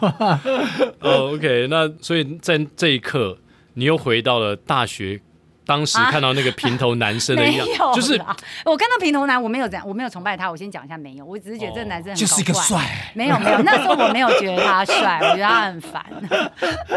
[1.02, 3.38] 哦，OK，那所以在这一刻，
[3.74, 5.22] 你又回到了大学。
[5.72, 8.22] 当时看到那个平头男生的 样子，啊、就是
[8.66, 10.52] 我看到平头男，我没有这样，我没有崇拜他。
[10.52, 16.06] 我先讲一下，没有，我只是觉得这个男生很就是一个帅， 没有没有，那时候我没有觉得他帅，我觉得他很烦。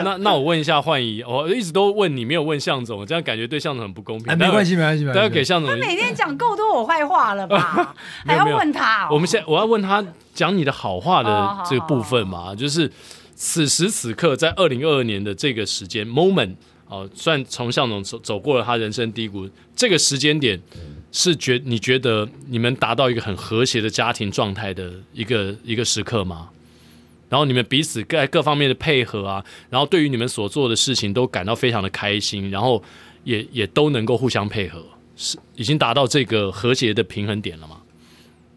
[0.02, 4.32] 那那我问一下幻怡，我一直都问你，没有问向总，这样感觉对向总很不公平。
[4.32, 7.94] 哎、没关系没关系，大家给向总，他每天讲够多我坏话了吧？
[8.26, 9.08] 还要问他、哦？
[9.12, 10.04] 我们现在我要问他
[10.34, 12.90] 讲你的好话的这个部分嘛，哦、就是
[13.36, 16.56] 此时此刻在二零二二年的这个时间 moment。
[16.88, 20.60] 哦，算从向总走走过了他人生低谷，这个时间点
[21.10, 26.50] 是觉你觉得你们达到一个很和谐的家庭状态的一个一个时刻吗？
[27.30, 32.80] 然后你们彼此各各方面的配合啊，然后对于你们所做的事情都感到非常的开心，然后
[33.24, 34.84] 也也都能够互相配合，
[35.16, 37.80] 是已经达到这个和谐的平衡点了吗？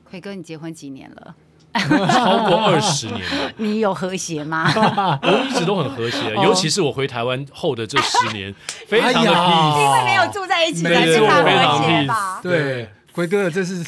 [0.03, 1.35] 奎哥，你结婚几年了？
[2.11, 4.71] 超过二十年了，你有和谐吗？
[5.23, 8.53] 我一直都很和谐，尤其是我回台湾后的这十年，
[8.87, 12.41] 非常的 peace，因为没有住在一起，没错，非常 peace。
[12.41, 13.83] 对，奎哥，这是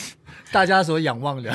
[0.52, 1.52] 大家所仰望的。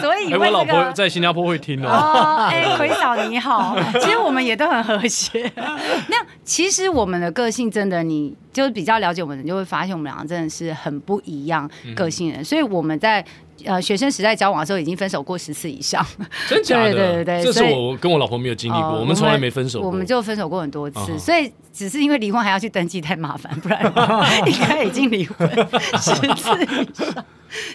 [0.00, 2.46] 所以，我老婆在新加坡会听哦。
[2.50, 5.50] 哎，奎嫂你好，其实我们也都很和谐。
[6.08, 12.42] 那其实我们的个性真的，你就是比较了解我们，就会发现我们两个真的是很不一样个性人。
[12.42, 13.22] 所以我们在。
[13.64, 16.06] 呃，学生时代交往的时候已经分手过十次以上，
[16.46, 16.92] 真假的？
[16.92, 19.88] 对对对，这是我跟我老婆没有经历过，我们从来没分手过。
[19.88, 23.82] 我们就分手过很多次，所以只是因为离婚还要去登记太麻烦，不然
[24.46, 25.48] 应该已经离婚
[25.98, 27.24] 十次以上。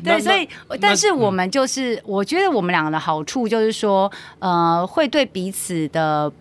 [0.03, 0.47] 对，所以
[0.79, 6.32] 但是我们就是，我觉得我们两个的好处就是说，呃，会对彼此的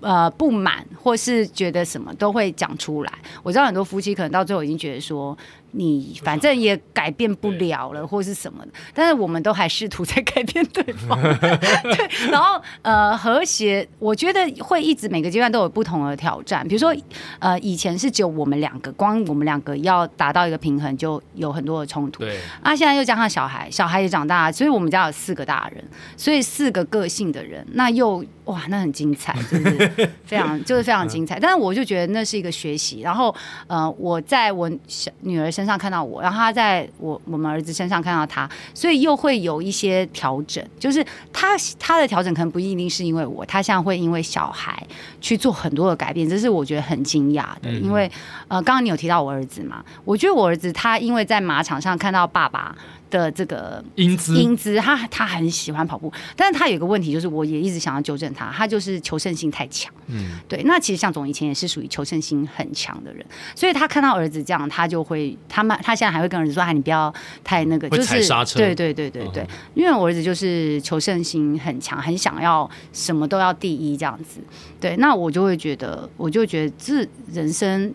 [0.00, 3.12] 呃不满或是觉得什么都会讲出来。
[3.42, 5.36] 我知道很多夫妻可能到最后已经觉得说。
[5.72, 11.20] 你反正也改变不了了，或是什么的，但是我们都还试图在改变对方。
[11.40, 16.66] 对，然后呃和谐，我觉得会一直每个阶段都有不同的挑战。
[16.66, 16.94] 比如说
[17.38, 22.24] 呃以前是只有我们两个，光我们两个要达到一个平衡，就有很多的冲突。
[22.24, 25.84] 对，啊，现在又加上小孩，小孩也长大，所以我们家有四个大人，
[26.16, 31.38] 所以四个个性的人，那又哇，那很精彩，就是 非常就是非常精彩。
[31.38, 33.00] 但是我就觉得那是一个学习。
[33.00, 33.34] 然后
[33.66, 40.64] 呃我在我小女儿身上看到我，然后他在我我们儿子身上看到他，所以又会有一些调整。
[40.78, 41.48] 就是他
[41.80, 44.80] 他的调整可能不一定是因为我，他现在会因为小孩
[45.20, 47.72] 去做很多的改变，这是我觉得很惊讶的。
[47.72, 48.08] 嗯、因为
[48.46, 49.84] 呃，刚刚你有提到我儿子嘛？
[50.04, 52.72] 我觉得我儿子他因为在马场上看到爸爸。
[53.10, 59.92] 的这个英姿，英姿，他他很喜欢跑步，但是他有一个问题，就是我也一直想要纠正他，他就是求胜心太强。
[60.06, 60.62] 嗯，对。
[60.64, 74.40] 那其实向总以前也是属于求胜心很强的人，所以他看到儿子这样，他就会，他们他现在还会跟儿子说：“哎，你不要太那个，就是对对对对对，因为我儿子就是求胜心很强，很想要什么都要第一这样子。
[74.80, 77.94] 对，那我就会觉得，我就觉得这人生。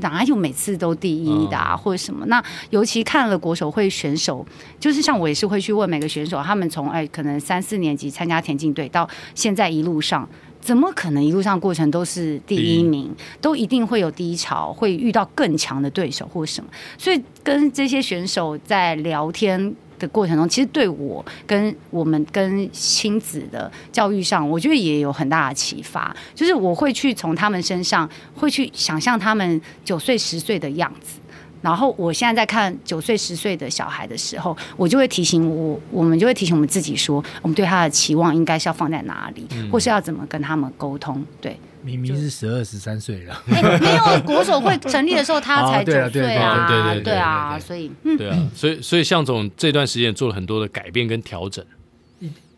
[0.00, 2.24] 哪有每次都第一的啊，或者什么？
[2.26, 4.46] 那尤其看了国手会选手，
[4.78, 10.28] 就是像我也是会去问每个选手，他们从哎可能三四年级参加田径队到现在一路上，
[10.60, 13.14] 怎么可能一路上过程都是第一名？
[13.40, 16.70] 都一定会有低潮，会遇到更强的对手或什么？
[16.96, 26.12] 所以跟这些选手在聊天的过程中，其实对我跟我们跟亲子的教育上，我觉得也有很大的启发。
[26.34, 31.20] 就是我会去从他们身上，会去想象他们九岁十岁的样子。
[31.62, 41.22] 然后我现在在看九岁十岁的小孩的时候，我就会提醒我，我们就会提醒我们自己说，我们对他的期望应该是要放在哪里，或是要怎么跟他们沟通。
[41.40, 41.54] 对。
[41.82, 51.64] 明明是十二十三岁了，哎，没有国手会成立的时候，他才九岁啊，对对对对啊，所以，对啊，所以所以向总这段时间做了很多的改变跟调整，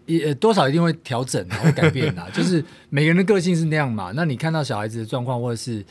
[0.07, 4.13] 也多少一定会调整，会改变的， 就是每个人的个性是那样嘛。
[4.15, 5.85] 那你看到小孩子的状况，或者是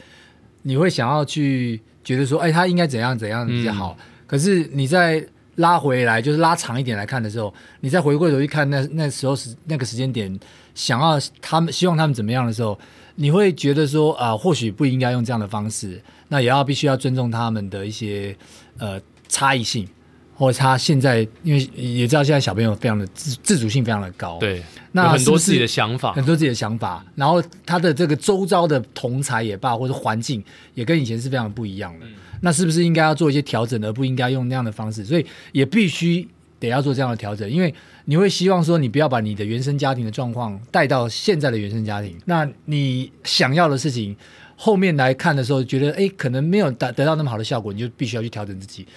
[0.63, 3.97] 你会想要去觉得说，哎，他应该怎样怎样比较好。
[4.27, 5.25] 可是你再
[5.55, 10.37] 拉回来，就是拉长一点来看的时候，你再回过头去看那那时候是那个时间点，
[10.75, 12.77] 想要他们希望他们怎么样的时候。
[13.15, 18.35] 你会觉得说啊、呃，或许不应该用这样的方式，那也要必须要尊重他们的一些
[18.77, 19.87] 呃差异性，
[20.33, 30.43] 或者他现在因为也知道现在小朋友非常的自自主性非常的高，对，那很多自己的想法，很多自己的想法，然后他的这个周遭的同才也罢，或者环境
[30.73, 35.03] 也跟以前是非常不一样的，嗯、那是不是应该要做一些调整，而不应该用那样的方式？
[35.03, 36.27] 所以也必须
[36.61, 37.75] 得要做这样的调整，因为。
[38.05, 42.19] 你会希望说，你不要把你的原生家庭的状况带到现在的原生家庭。
[42.25, 44.17] 那你想要的事情，
[44.55, 48.87] 后面来看的时候，觉得哎，可能没有达得到那么好的效果，你就必须要去调整自己。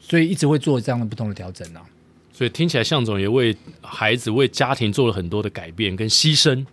[0.00, 1.80] 所以一直会做这样的不同的调整啊。
[2.32, 6.66] 所以听起来，向总也为孩子、为家庭做了很多的改变跟牺牲。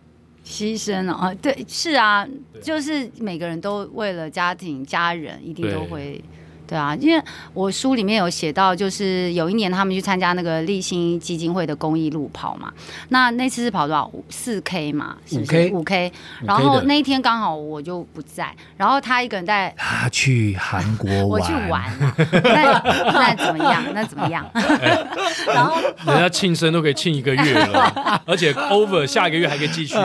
[0.44, 2.28] 牺牲啊，对，是啊，
[2.60, 6.20] 就是每个人都为了家庭、家人，一定都会。
[6.68, 12.72] 对啊，因为我书里面有写到，就是有一年他们去参加那个立新基金会的公益路跑嘛，
[13.10, 14.12] 那那次是跑多少？
[14.30, 15.46] 四 K 嘛，是不是？
[15.46, 16.14] 五 K，五 K。
[16.46, 22.82] 然后那一天刚好我就不在，然后他一个人带他去韩国玩， 我去玩啊，那
[23.14, 23.84] 那怎么样？
[23.94, 24.46] 那怎么样？
[24.54, 25.08] 欸、
[25.48, 29.96] 然后人家庆生都可以庆一个月了， 而且 over 下一个月还可以继续，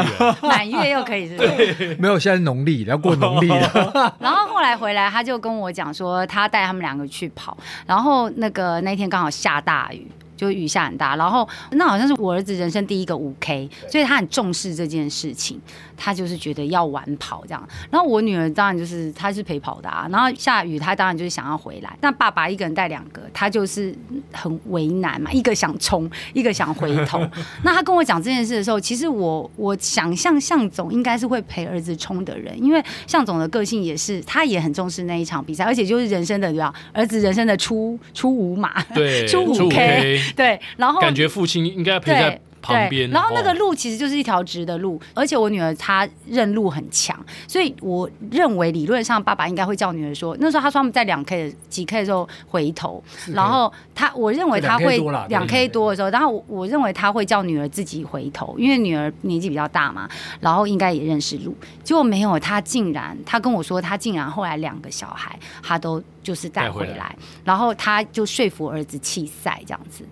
[0.42, 1.96] 满月又可以是不是？
[1.98, 4.14] 没有，现在农历要过农历了。
[4.20, 6.51] 然后后来回来，他就跟我讲说他。
[6.52, 10.06] 带他们两个去跑，然后那个那天刚好下大雨。
[10.42, 15.60] 就雨下很大，然后那好像是我儿子人生第一个五 K，所以他很重视这件事情，
[15.96, 17.68] 他就是觉得要晚跑这样。
[17.92, 21.96] 然后我女儿当然就是她是陪跑的啊，然后下雨她当然就是想要回来。
[22.00, 23.94] 那爸爸一个人带两个，他就是
[24.32, 27.24] 很为难嘛，一个想冲，一个想回头。
[27.62, 36.74] 那他跟我讲这件事的时候，其实我我想象向总应该是会陪儿子冲的人，因为向总的个性也是，他也很重视那一场比赛，而且就是人生的对吧？
[36.92, 40.31] 儿子人生的初初五马，对，初五 K。
[40.36, 43.10] 对，然后感觉父亲应该陪在旁边。
[43.10, 53.02] 然后那个路其实就是一条直的路，而且我女儿她认路很强，所以我认为理论上爸爸应该会叫女儿说，那时候他说他们在两 K 的几 K 的时候回头，
[53.34, 54.98] 然后他我认为他会
[55.28, 60.08] 两 K 多的时候，然后我我认为他会叫女儿自己回头，因为女儿年纪比较大嘛，
[60.40, 70.04] 然后应该也认识路，结果没有，他竟然他跟我说他竟然后来两个小孩他都就是带回来，然后他就说服儿子弃赛这样子。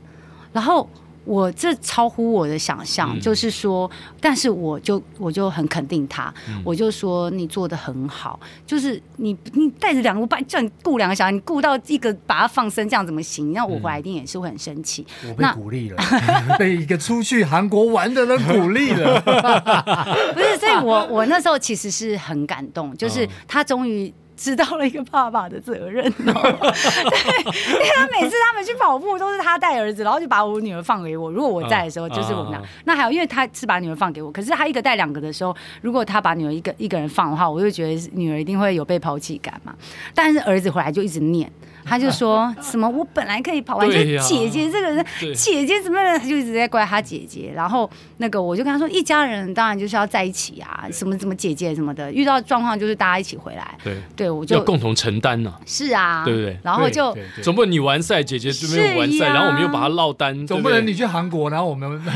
[0.53, 0.89] 然后
[1.25, 3.89] 我这超乎我的想象，嗯、就是说，
[4.21, 13.53] 但是我就我就很肯定他，嗯、我就说你做的很好，就是你你带着两个，我把叫你顾两个小孩，你顾到一个把他放生，这样怎么行？
[13.53, 15.07] 那我回来一定也是会很生气。
[15.29, 16.03] 我被鼓励了，
[16.59, 19.21] 被一个出去韩国玩的人鼓励了。
[20.35, 24.13] 不是，所以我我那时候其实是很感动，就是他终于。
[24.41, 31.31] 知道了一个爸爸的责任哦， 对，因为他每次他们去跑步都是他带儿子，然后就把我女儿放给我。
[31.31, 32.63] 如果我在的时候，就是我们俩。
[32.85, 39.75] 那还有，因为他是把女儿放给我，可是他一个带两个的时候，如果他把女儿一个一个人放的话，我就觉得女儿一定会有被抛弃感嘛。
[40.15, 41.53] 但是儿子回来就一直念。
[41.91, 46.17] 他就说 什么我本来可以跑完，就姐姐这个人，姐姐怎么样？
[46.17, 47.51] 他就一直在怪他姐姐。
[47.53, 53.77] 然后那个我就跟他说，一家人当然就是要在一起啊，什么什么姐姐什么的，遇到状况就是大家一起回来。
[53.83, 55.53] 对，对我就要共同承担呐。
[55.67, 56.57] 是啊，对不对？
[56.63, 57.13] 然后就
[57.43, 60.47] 总不能你完赛，姐姐就没有完赛，然后我们又把他落单。
[60.47, 61.91] 总不能你去韩国，然后我们。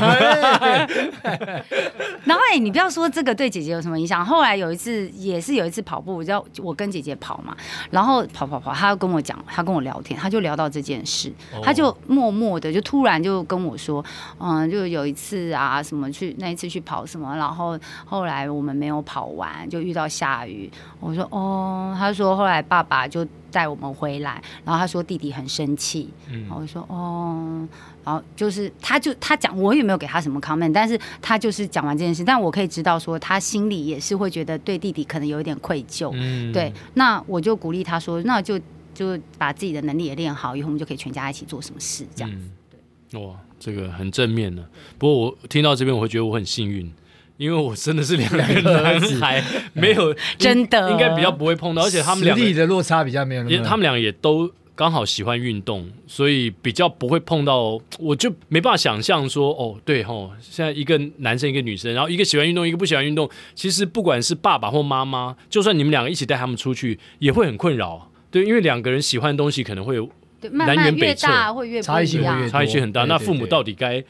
[2.23, 4.25] 然后哎，你不要说这个对姐姐有什么影响。
[4.25, 7.53] 后来有一次也是有一次跑步，我叫我跟姐姐跑嘛，
[7.91, 9.37] 然后跑跑跑，他又跟我讲。
[9.47, 14.05] 他跟我聊天，他就聊到这件事，他就默默的就突然就跟我说，
[14.39, 20.69] 嗯，就有一次啊，什么去那一次去跑什么，然后后来我们没有跑完，就遇到下雨。
[20.99, 27.67] 我说哦，他说后来爸爸就带我们回来，然后他说弟弟很生气，嗯，我说哦，
[28.03, 38.59] 然后就是他就他讲，我也没有给他什么 comment，但是他就是讲完这件事，但我可以知道说他心里也是会觉得对弟弟可能有一点愧疚，嗯，对，那我就鼓励他说，那就。
[38.95, 42.49] 就把自己的能力也练好，以后我们就可以全家一起做什么事，这样子。
[43.11, 44.67] 对，哇，这个很正面的。
[44.97, 46.91] 不过我听到这边，我会觉得我很幸运，
[47.37, 49.43] 因为我真的是两个男孩，
[49.73, 57.79] 没有 真的应该比较不会碰到，而且他们两个的落差比较没有那么，他们俩也都刚好喜欢运动，所以比较不会碰到。
[57.99, 68.11] 我就没办法想象说，哦，对吼，现在一个男生一个女生，然后一个喜欢运动，一个不喜欢运动，其实不管是爸爸或妈妈，就算你们两个一起带他们出去，也会很困扰。
[68.35, 70.09] 对，因为两个人喜欢的东西可能会有
[70.51, 73.05] 南辕北辙，会越差异性会越差异性很大。
[73.05, 74.03] 那父母到底该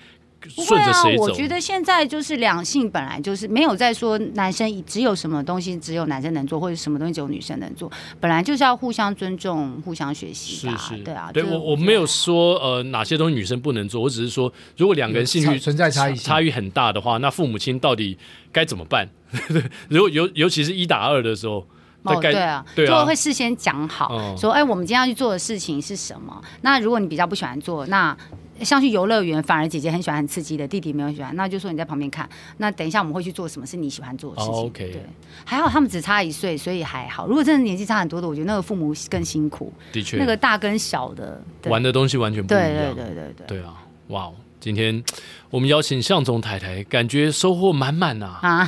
[0.47, 1.26] 顺着谁走？
[1.26, 10.76] 我觉得现在就是两性本来就是没有在说男生只有什么东西只有男生能做，或者什么东西只有女生能做，本来就是要互相尊重、互相学习的。
[10.76, 11.30] 是是，对啊。
[11.32, 18.17] 对我我没有说呃哪些东西女生不能做，我只是说如果两个人兴趣存在差异差异很大的话，那父母亲到底
[18.51, 19.07] 该怎么办？
[19.88, 21.63] 如果尤尤其是一打二的时候。
[22.06, 26.41] 哦，对啊，对啊，就会事先讲好，哦、说，哎，我们今天要去做的事情是什么？
[26.62, 28.16] 那如果你比较不喜欢做，那
[28.62, 32.28] 像去游乐园，反而姐姐很喜欢很刺激的，弟弟没有喜欢，那就说你在旁边看。
[32.58, 34.70] 那等一下我们会去做什么是你喜欢做的事情？
[34.72, 35.06] 对，
[35.43, 37.28] 还好他们只差一岁，所以还好。
[37.28, 39.74] 如果真的年纪差很多的，我觉得那个父母更辛苦。
[39.91, 42.66] 的确，那个大跟小的玩的东西完全不一样。
[42.66, 43.47] 对对对对对。
[43.47, 43.74] 对啊，
[44.08, 44.32] 哇。
[44.66, 45.03] 今天
[45.51, 48.39] 我们邀请向总太太，感觉收获满满呐！
[48.41, 48.68] 啊，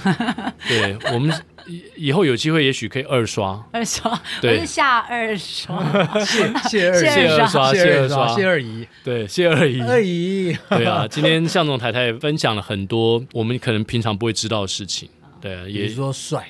[0.69, 1.35] 对，我们
[1.65, 3.65] 以以后有机会，也许可以二刷。
[3.71, 5.83] 二刷，对，下二刷，
[6.23, 11.07] 谢谢二谢二刷，谢二刷，谢二姨，对，谢二姨，二姨， 对啊。
[11.07, 15.09] 今天向总太太分享了很多我们可能平常不会知道的事情。
[15.41, 16.47] 对，也是说帅。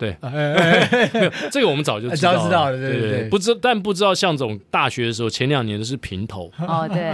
[0.00, 0.16] 对，
[1.52, 6.50] 这个我们早就知道了，知道了，对对对，不知但不知道向总大学的时候前两年都是平头。
[6.58, 7.12] 哦，对，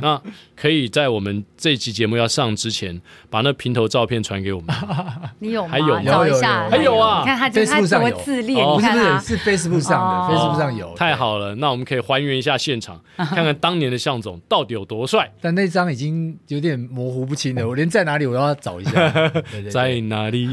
[0.00, 0.18] 那
[0.56, 2.98] 可以在我们这期节目要上之前，
[3.28, 4.74] 把那平头照片传给我们。
[5.38, 5.70] 你有吗？
[5.70, 10.94] 还有找一下，还有啊，你看他，Facebook 上自恋，不是不是，是 Facebook 上的，Facebook 上有。
[10.94, 15.30] 太好了，那我们可以还原一下现场，看看当年的向总到底有多帅。
[15.42, 19.10] 但那张已经有点模糊不清了，我连在哪里我都要找一下，
[19.70, 20.48] 在哪里，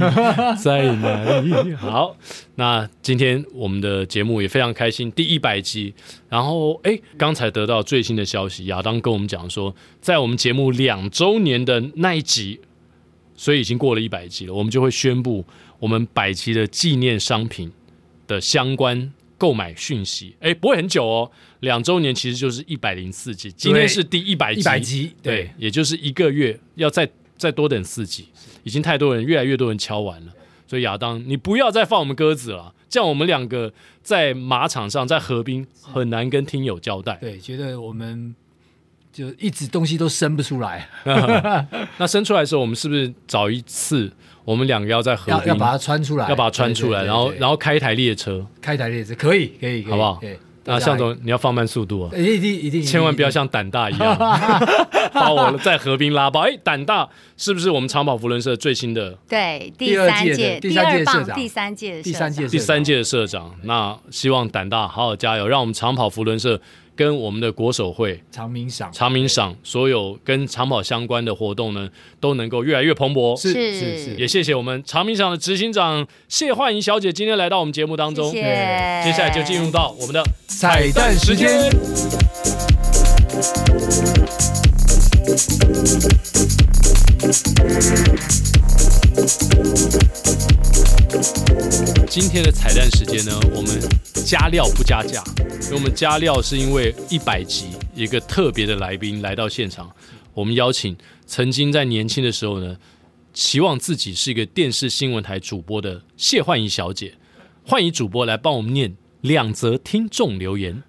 [0.61, 1.53] 在哪里？
[1.77, 2.17] 好，
[2.55, 5.93] 那今天我们的节目也非常开心，第一百集。
[6.29, 12.59] 然后，哎，刚才得到最新的消息，亚当跟我们讲说，在我们节目两周年的那一集，
[13.35, 15.45] 所以已经过了一百集了，我们就会宣布
[15.79, 17.71] 我们百集的纪念商品
[18.27, 20.35] 的相关购买讯息。
[20.39, 21.31] 哎，不会很久哦，
[21.61, 28.27] 两周年其实就是一百零四集，今天是第一百集，一百集，对，对，也就是一个月要再再多等四集，
[28.63, 30.31] 已经太多人，越来越多人敲完了。
[30.71, 37.17] 所以亚当，你不要再放我们鸽子了，这样我们两个在马场上，在河滨很难跟听友交代。
[37.19, 38.33] 对，觉得我们
[39.11, 40.87] 就一直东西都生不出来。
[41.99, 44.09] 那生出来的时候，我们是不是找一次，
[44.45, 50.21] 我们两个要在河滨要把它穿出来，要把它穿出来，然后然后开一台列车，开一台列车可以可以，好不好？
[50.65, 52.11] 那向总，你要放慢速度啊！
[52.15, 54.15] 一定一定，千万不要像胆大一样
[55.11, 56.41] 把我在河滨拉爆。
[56.41, 59.17] 哎，胆大是不是我们长跑福伦社最新的？
[59.27, 63.55] 对，第三届第三届社长，第三届第三届第三届的社长。
[63.63, 66.61] 那希望胆大好好加油，让我们长跑福伦社。
[67.01, 73.35] 跟我们的国手会长明赏、长明赏，所有跟长跑相关的活动呢，都能够越来越蓬勃。
[73.35, 78.29] 是是是，也谢谢我们长明赏的执行长谢焕莹小姐今天来到我们节目当中。
[78.29, 79.01] 谢谢。
[79.03, 81.71] 接下来就进入到我们的彩蛋时间。
[92.07, 93.77] 今天的彩蛋时间呢，我们
[94.25, 95.21] 加料不加价，
[95.63, 99.91] 因为我们加料是因为一百集一个特别的来宾来到现场，
[100.33, 102.77] 我们邀请曾经在年轻的时候呢，
[103.33, 107.15] 期望自己是一个电视新闻台主播的谢焕仪小姐，
[107.65, 110.81] 焕仪主播来帮我们念两则听众留言。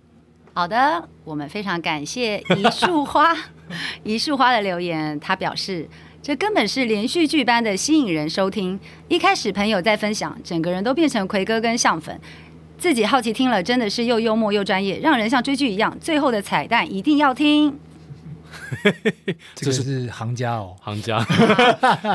[0.55, 3.36] 好的，我们非常感谢一束花，
[4.05, 5.89] 一束花的留言，他表示。
[6.23, 8.78] 这根本是连续剧般的吸引人收听。
[9.09, 12.16] 一开始朋友在分享，整个人都变成奎哥跟向粉，
[12.78, 15.99] 自己好奇听了，真的是又幽默又专业，让人像追剧一样。
[16.01, 17.77] 最后的彩蛋一定要听。
[19.57, 21.19] 这个是行家哦，行家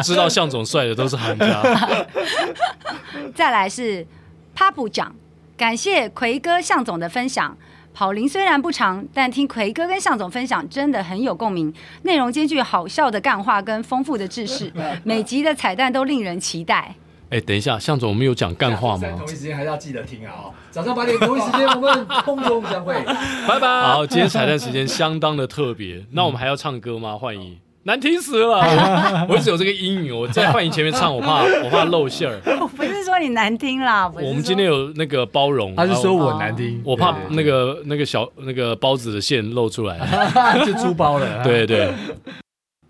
[0.01, 2.07] 知道向总帅的都是行家。
[3.35, 4.07] 再来是
[4.55, 5.13] 帕布长，
[5.57, 7.57] 感谢奎哥向总的分享。
[7.97, 14.71] 跑龄虽然不长，但听奎哥跟向总分享真的很有共鸣，内容兼具好笑的干话跟丰富的知识，
[15.03, 16.93] 每集的彩蛋都令人期待。
[17.31, 19.07] 哎，等一下，向总，我们有讲干话吗？
[19.17, 20.31] 同一时间还是要记得听啊！
[20.37, 22.93] 哦，早上八点同一时间我们空中相会，
[23.49, 23.67] 拜拜。
[23.67, 27.17] 好，今天彩蛋时间相当的特别，那我们还要唱歌吗？
[27.17, 27.57] 焕仪。
[27.87, 28.59] 难听死了！
[29.29, 32.37] 我一直有这个阴影，我在幻影前面唱，我怕 我怕露馅儿。
[32.59, 39.97] 我不是说你难听啦，我们今天有那个包容，他是说我难听，我怕那个那个小那个包子的馅露出来，
[40.65, 41.41] 就出包了。
[41.45, 41.89] 对对，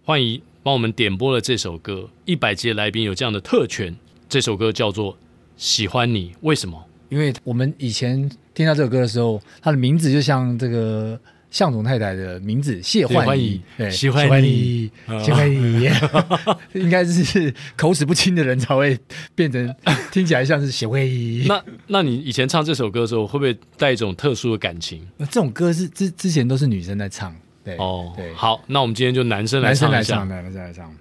[0.04, 3.96] 焕仪帮我们点播了这首歌，一百集的来宾有这样的特权。
[4.28, 5.14] 这首歌叫做
[5.58, 6.84] 《喜欢你》，为什么？
[7.10, 11.20] 因为我们以前听到这首歌的时候，它的名字就像这个。
[11.50, 14.92] 向总太太的名字谢焕仪，对，喜欢你，
[15.24, 15.90] 喜欢你，
[16.80, 19.00] 应该是口齿不清的人才会
[19.34, 19.74] 变成
[20.12, 21.46] 听起来像是谢焕仪。
[21.48, 25.08] 那那你以前唱这首歌的时候，会不会带一种特殊的感情？
[25.16, 27.34] 那这种歌是之之前都是女生在唱，
[27.64, 28.34] 对哦，对。
[28.34, 30.94] 好，那我们今天就男生来唱一下，男生来唱。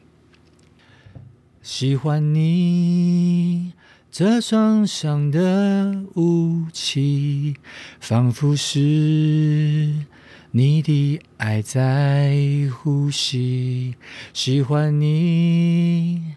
[1.60, 3.72] 喜欢你
[4.12, 7.56] 这双响的武器，
[7.98, 9.92] 仿佛是。
[10.56, 12.34] 你的爱在
[12.72, 13.94] 呼吸，
[14.32, 16.32] 喜欢你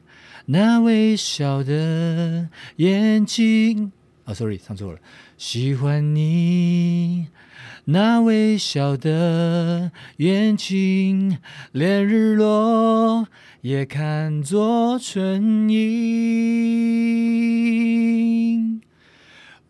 [0.47, 3.93] 那微笑的眼睛。
[4.25, 4.99] 啊，sorry，唱错了。
[5.37, 7.27] 喜欢你
[7.85, 11.37] 那微笑的眼睛，
[11.71, 13.25] 连日落
[13.61, 16.59] 也看作春影。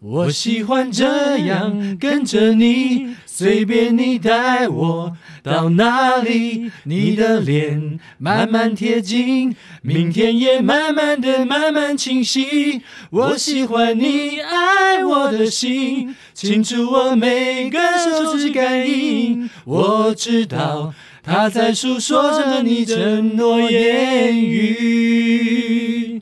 [0.02, 12.82] 我喜欢这样跟着你，随便你带我到哪里，你的脸慢慢贴近，明天也慢慢的慢慢清晰。
[13.12, 20.94] 我喜欢你爱我的心，清楚我每个手指感应，我知道
[21.24, 26.22] 他在诉说着你承诺言语。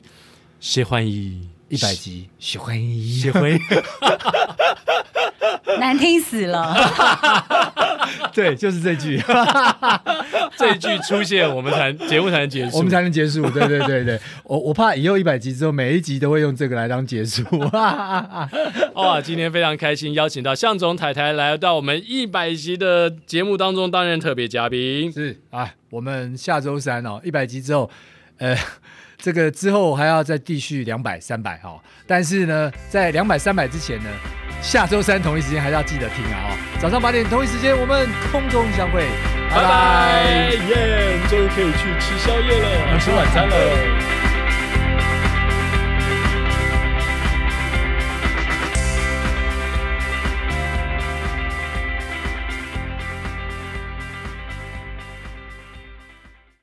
[0.60, 3.58] 谢欢迎一百集，喜欢迎，谢欢迎，
[5.80, 6.74] 难听死了。
[8.32, 9.20] 对，就是这句，
[10.56, 13.48] 这一句出现，我们才节目才能结束，我们才能结束。
[13.50, 17.42] 对对对对，我我怕以后一百集之后，每一集都会用这个来当结束。
[17.72, 25.12] 哇，今天非常开心，邀请到向总太太来到我们一百集的节目当中担任特别嘉宾。
[25.12, 27.90] 是啊，我们下周三哦，一百集之后，
[28.38, 28.56] 呃。
[29.20, 31.76] 这个之后还要再继续两百、三百哈，
[32.06, 34.08] 但是呢，在两百、三百之前呢，
[34.62, 36.50] 下周三同一时间还是要记得听啊！
[36.50, 39.08] 哦，早上八点同一时间我们空中相会，
[39.50, 41.18] 拜拜，耶！
[41.28, 44.17] 终于可以去吃宵夜了，要吃晚餐了。